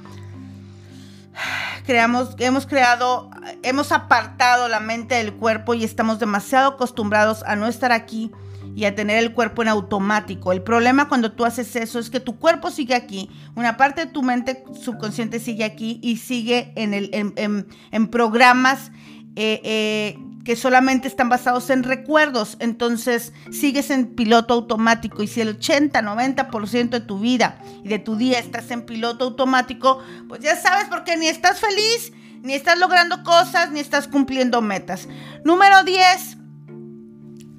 Creamos, 1.87 2.37
hemos 2.39 2.67
creado, 2.67 3.31
hemos 3.63 3.93
apartado 3.93 4.69
la 4.69 4.81
mente 4.81 5.15
del 5.15 5.33
cuerpo 5.33 5.75
y 5.75 5.85
estamos 5.85 6.19
demasiado 6.19 6.73
acostumbrados 6.73 7.43
a 7.45 7.57
no 7.57 7.67
estar 7.67 7.93
aquí 7.93 8.31
y 8.75 8.85
a 8.85 8.95
tener 8.95 9.19
el 9.19 9.33
cuerpo 9.33 9.63
en 9.63 9.69
automático. 9.69 10.53
El 10.53 10.63
problema 10.63 11.09
cuando 11.09 11.33
tú 11.33 11.45
haces 11.45 11.75
eso 11.77 11.99
es 11.99 12.11
que 12.11 12.21
tu 12.21 12.39
cuerpo 12.39 12.71
sigue 12.71 12.95
aquí, 12.95 13.31
una 13.55 13.77
parte 13.77 14.07
de 14.07 14.13
tu 14.13 14.23
mente 14.23 14.65
subconsciente 14.81 15.41
sigue 15.41 15.65
aquí 15.65 15.99
y 16.03 16.19
sigue 16.19 16.73
en, 16.77 16.95
el, 16.95 17.11
en, 17.13 18.09
programas 18.09 18.93
eh, 19.37 19.61
eh, 19.65 20.19
que 20.45 20.57
solamente 20.57 21.07
están 21.07 21.29
basados 21.29 21.69
en 21.71 21.83
recuerdos, 21.83 22.57
entonces 22.61 23.33
sigues 23.51 23.91
en 23.91 24.15
piloto 24.15 24.55
automático 24.55 25.23
y 25.23 25.27
si 25.27 25.41
el 25.41 25.51
80, 25.51 26.01
90% 26.01 26.89
de 26.91 27.01
tu 27.01 27.19
vida 27.19 27.61
y 27.85 27.89
de 27.89 27.99
tu 27.99 28.17
día 28.17 28.39
estás 28.39 28.71
en 28.71 28.87
piloto 28.87 29.25
automático, 29.25 30.03
pues 30.29 30.41
ya 30.41 30.57
sabes 30.57 30.87
porque 30.89 31.17
ni 31.17 31.29
estás 31.29 31.61
feliz, 31.61 32.13
ni 32.43 32.55
estás 32.55 32.79
logrando 32.79 33.23
cosas, 33.23 33.71
ni 33.71 33.81
estás 33.81 34.09
cumpliendo 34.09 34.63
metas. 34.63 35.09
Número 35.45 35.85
10. 35.85 36.39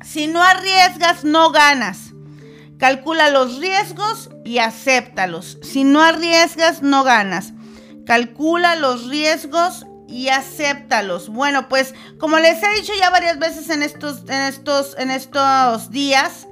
Si 0.03 0.27
no 0.27 0.41
arriesgas, 0.41 1.23
no 1.23 1.51
ganas. 1.51 2.13
Calcula 2.79 3.29
los 3.29 3.59
riesgos 3.59 4.31
y 4.43 4.57
acéptalos. 4.57 5.59
Si 5.61 5.83
no 5.83 6.01
arriesgas, 6.01 6.81
no 6.81 7.03
ganas. 7.03 7.53
Calcula 8.07 8.75
los 8.75 9.07
riesgos 9.07 9.85
y 10.12 10.30
acéptalos. 10.30 11.30
Bueno, 11.30 11.69
pues 11.69 11.95
como 12.19 12.38
les 12.38 12.62
he 12.62 12.82
dicho 12.82 12.93
ya 13.00 13.10
varias 13.10 13.39
veces 13.39 13.69
en 13.69 13.82
estos, 13.82 14.21
en 14.28 14.41
estos, 14.41 14.95
en 14.97 15.10
estos 15.10 15.89
días, 15.89 16.47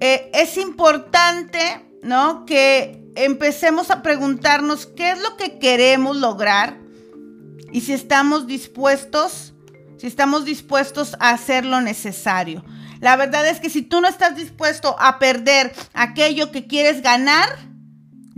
eh, 0.00 0.30
es 0.34 0.56
importante, 0.58 1.84
¿no? 2.02 2.44
Que 2.44 3.02
empecemos 3.16 3.90
a 3.90 4.02
preguntarnos 4.02 4.86
qué 4.86 5.12
es 5.12 5.22
lo 5.22 5.36
que 5.36 5.58
queremos 5.58 6.16
lograr 6.16 6.78
y 7.72 7.80
si 7.80 7.92
estamos 7.92 8.46
dispuestos, 8.46 9.54
si 9.96 10.06
estamos 10.06 10.44
dispuestos 10.44 11.16
a 11.18 11.30
hacer 11.30 11.64
lo 11.64 11.80
necesario. 11.80 12.64
La 13.00 13.16
verdad 13.16 13.46
es 13.48 13.60
que 13.60 13.70
si 13.70 13.82
tú 13.82 14.00
no 14.00 14.08
estás 14.08 14.36
dispuesto 14.36 14.96
a 14.98 15.18
perder 15.18 15.72
aquello 15.94 16.50
que 16.50 16.66
quieres 16.66 17.02
ganar, 17.02 17.67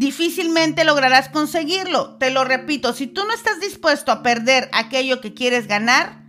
difícilmente 0.01 0.85
lograrás 0.85 1.29
conseguirlo. 1.29 2.17
Te 2.17 2.31
lo 2.31 2.45
repito, 2.45 2.95
si 2.95 3.07
tú 3.07 3.23
no 3.27 3.35
estás 3.35 3.61
dispuesto 3.61 4.11
a 4.11 4.23
perder 4.23 4.71
aquello 4.73 5.21
que 5.21 5.35
quieres 5.35 5.67
ganar, 5.67 6.23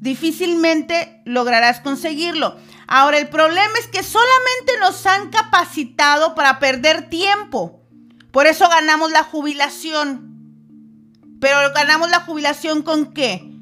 difícilmente 0.00 1.22
lograrás 1.24 1.78
conseguirlo. 1.78 2.56
Ahora, 2.88 3.18
el 3.18 3.28
problema 3.28 3.72
es 3.78 3.86
que 3.86 4.02
solamente 4.02 4.72
nos 4.80 5.06
han 5.06 5.30
capacitado 5.30 6.34
para 6.34 6.58
perder 6.58 7.08
tiempo. 7.08 7.80
Por 8.32 8.48
eso 8.48 8.68
ganamos 8.68 9.12
la 9.12 9.22
jubilación. 9.22 10.34
Pero 11.40 11.72
ganamos 11.72 12.10
la 12.10 12.22
jubilación 12.22 12.82
con 12.82 13.14
qué? 13.14 13.52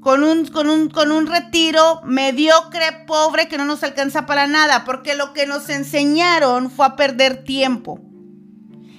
Con 0.00 0.24
un, 0.24 0.44
con, 0.48 0.68
un, 0.68 0.90
con 0.90 1.12
un 1.12 1.28
retiro 1.28 2.00
mediocre, 2.02 3.04
pobre, 3.06 3.46
que 3.46 3.58
no 3.58 3.64
nos 3.64 3.84
alcanza 3.84 4.26
para 4.26 4.48
nada, 4.48 4.84
porque 4.84 5.14
lo 5.14 5.32
que 5.34 5.46
nos 5.46 5.68
enseñaron 5.68 6.68
fue 6.68 6.86
a 6.86 6.96
perder 6.96 7.44
tiempo. 7.44 8.00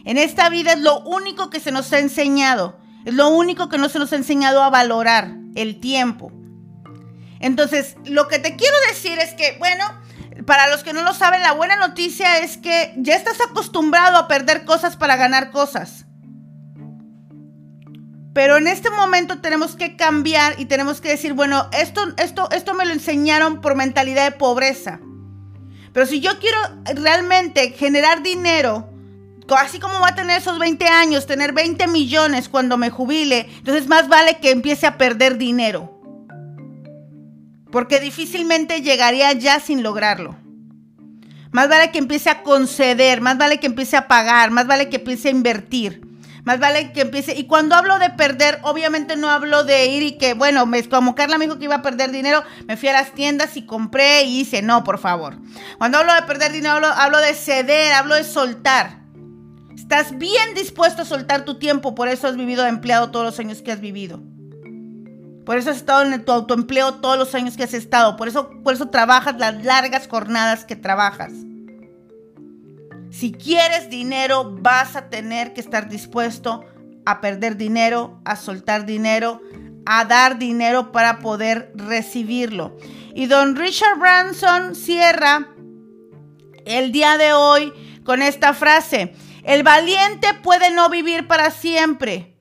En 0.08 0.18
esta 0.18 0.48
vida 0.48 0.72
es 0.72 0.80
lo 0.80 1.02
único 1.02 1.50
que 1.50 1.60
se 1.60 1.74
nos 1.74 1.92
ha 1.92 2.00
enseñado. 2.00 2.80
Es 3.04 3.14
lo 3.14 3.28
único 3.28 3.68
que 3.68 3.78
no 3.78 3.90
se 3.90 4.00
nos 4.00 4.14
ha 4.14 4.16
enseñado 4.16 4.64
a 4.64 4.70
valorar. 4.70 5.36
el 5.54 5.82
tiempo. 5.82 6.32
Entonces, 7.40 7.98
lo 8.06 8.28
que 8.28 8.40
te 8.40 8.56
quiero 8.56 8.76
decir 8.90 9.18
es 9.18 9.34
que, 9.34 9.58
bueno, 9.58 9.84
para 10.46 10.70
los 10.70 10.84
que 10.84 10.94
no 10.94 11.02
lo 11.02 11.14
saben, 11.14 11.42
la 11.42 11.54
buena 11.54 11.76
noticia 11.76 12.38
es 12.38 12.58
que 12.58 12.94
ya 12.98 13.16
estás 13.16 13.42
acostumbrado 13.42 14.18
a 14.18 14.28
perder 14.28 14.66
cosas 14.66 14.96
para 14.96 15.18
ganar 15.18 15.52
cosas. 15.52 16.06
Pero 18.34 18.58
en 18.58 18.68
este 18.68 18.92
momento 18.92 19.42
tenemos 19.42 19.76
que 19.76 19.98
cambiar 19.98 20.60
y 20.60 20.66
tenemos 20.66 21.02
que 21.02 21.10
decir, 21.10 21.34
bueno, 21.34 21.68
esto, 21.74 22.14
esto, 22.18 22.50
esto 22.52 22.76
me 22.76 22.86
lo 22.86 22.94
enseñaron 22.94 23.60
por 23.62 23.76
mentalidad 23.76 24.26
de 24.26 24.38
pobreza. 24.38 25.00
Pero 25.92 26.06
si 26.06 26.22
yo 26.22 26.40
quiero 26.40 26.60
realmente 26.96 27.72
generar 27.72 28.22
dinero, 28.22 28.94
así 29.56 29.80
como 29.80 30.00
va 30.00 30.10
a 30.10 30.16
tener 30.16 30.40
esos 30.40 30.60
20 30.60 30.86
años, 30.88 31.26
tener 31.26 31.54
20 31.54 31.88
millones 31.88 32.50
cuando 32.50 32.78
me 32.78 32.90
jubile, 32.90 33.48
entonces 33.58 33.88
más 33.88 34.08
vale 34.08 34.40
que 34.40 34.52
empiece 34.52 34.88
a 34.88 34.98
perder 34.98 35.38
dinero. 35.38 35.94
Porque 37.72 38.00
difícilmente 38.00 38.82
llegaría 38.82 39.32
ya 39.34 39.60
sin 39.60 39.84
lograrlo. 39.84 40.36
Más 41.52 41.70
vale 41.70 41.92
que 41.92 42.00
empiece 42.00 42.30
a 42.30 42.44
conceder, 42.44 43.22
más 43.22 43.38
vale 43.38 43.60
que 43.60 43.68
empiece 43.68 43.98
a 43.98 44.08
pagar, 44.08 44.52
más 44.52 44.68
vale 44.68 44.90
que 44.90 44.98
empiece 44.98 45.30
a 45.30 45.32
invertir. 45.32 46.08
Más 46.44 46.60
vale 46.60 46.94
que 46.94 47.02
empiece. 47.02 47.38
Y 47.38 47.44
cuando 47.44 47.76
hablo 47.76 48.00
de 48.00 48.10
perder, 48.12 48.60
obviamente 48.64 49.18
no 49.18 49.30
hablo 49.30 49.66
de 49.66 49.88
ir 49.88 50.04
y 50.04 50.12
que, 50.14 50.34
bueno, 50.34 50.66
como 50.90 51.14
Carla 51.14 51.38
me 51.38 51.44
dijo 51.44 51.58
que 51.58 51.66
iba 51.66 51.76
a 51.76 51.82
perder 51.82 52.12
dinero, 52.12 52.42
me 52.68 52.78
fui 52.78 52.88
a 52.88 52.94
las 52.94 53.12
tiendas 53.12 53.58
y 53.58 53.66
compré 53.66 54.24
y 54.24 54.40
hice. 54.40 54.62
No, 54.62 54.82
por 54.86 54.98
favor. 54.98 55.36
Cuando 55.78 55.98
hablo 55.98 56.14
de 56.14 56.22
perder 56.22 56.54
dinero, 56.54 56.88
hablo 56.88 57.18
de 57.18 57.34
ceder, 57.34 57.92
hablo 57.92 58.16
de 58.16 58.24
soltar. 58.24 59.07
Estás 59.90 60.18
bien 60.18 60.54
dispuesto 60.54 61.04
a 61.04 61.06
soltar 61.06 61.46
tu 61.46 61.60
tiempo, 61.60 61.96
por 61.96 62.10
eso 62.10 62.28
has 62.28 62.36
vivido 62.36 62.68
empleado 62.68 63.10
todos 63.10 63.26
los 63.26 63.40
años 63.40 63.62
que 63.62 63.72
has 63.72 63.80
vivido. 63.80 64.22
Por 65.46 65.58
eso 65.58 65.70
has 65.70 65.78
estado 65.78 66.04
en 66.04 66.26
tu 66.26 66.34
autoempleo 66.34 66.96
todos 66.96 67.18
los 67.18 67.34
años 67.34 67.56
que 67.56 67.64
has 67.64 67.74
estado. 67.74 68.18
Por 68.18 68.28
eso, 68.28 68.50
por 68.66 68.74
eso 68.74 68.90
trabajas 68.90 69.38
las 69.40 69.64
largas 69.64 70.10
jornadas 70.10 70.66
que 70.66 70.76
trabajas. 70.76 71.32
Si 73.12 73.32
quieres 73.32 73.90
dinero, 73.90 74.58
vas 74.60 74.98
a 74.98 75.08
tener 75.08 75.54
que 75.54 75.62
estar 75.62 75.88
dispuesto 75.88 76.66
a 77.06 77.22
perder 77.22 77.56
dinero, 77.56 78.20
a 78.26 78.36
soltar 78.36 78.86
dinero, 78.86 79.40
a 79.86 80.04
dar 80.04 80.38
dinero 80.38 80.92
para 80.92 81.20
poder 81.20 81.72
recibirlo. 81.76 82.76
Y 83.16 83.28
don 83.28 83.56
Richard 83.56 83.98
Branson 84.00 84.76
cierra 84.76 85.48
el 86.66 86.92
día 86.92 87.18
de 87.18 87.32
hoy 87.32 87.72
con 88.04 88.22
esta 88.22 88.54
frase. 88.54 89.16
El 89.48 89.64
valiente 89.64 90.28
puede 90.44 90.70
no 90.70 90.90
vivir 90.90 91.26
para 91.28 91.50
siempre 91.50 92.38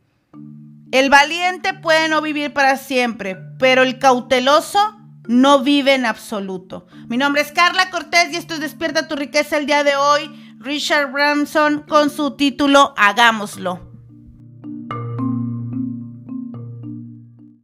el 0.92 1.10
valiente 1.10 1.74
puede 1.74 2.08
no 2.08 2.22
vivir 2.22 2.52
para 2.52 2.76
siempre, 2.76 3.36
pero 3.58 3.82
el 3.82 3.98
cauteloso 3.98 4.78
no 5.26 5.62
vive 5.62 5.94
en 5.94 6.06
absoluto. 6.06 6.86
Mi 7.08 7.16
nombre 7.16 7.42
es 7.42 7.50
Carla 7.50 7.90
Cortés 7.90 8.32
y 8.32 8.36
esto 8.36 8.54
es 8.54 8.60
Despierta 8.60 9.08
tu 9.08 9.16
riqueza 9.16 9.58
el 9.58 9.66
día 9.66 9.82
de 9.82 9.96
hoy. 9.96 10.54
Richard 10.60 11.10
Branson 11.10 11.80
con 11.88 12.08
su 12.08 12.36
título 12.36 12.94
Hagámoslo. 12.96 13.95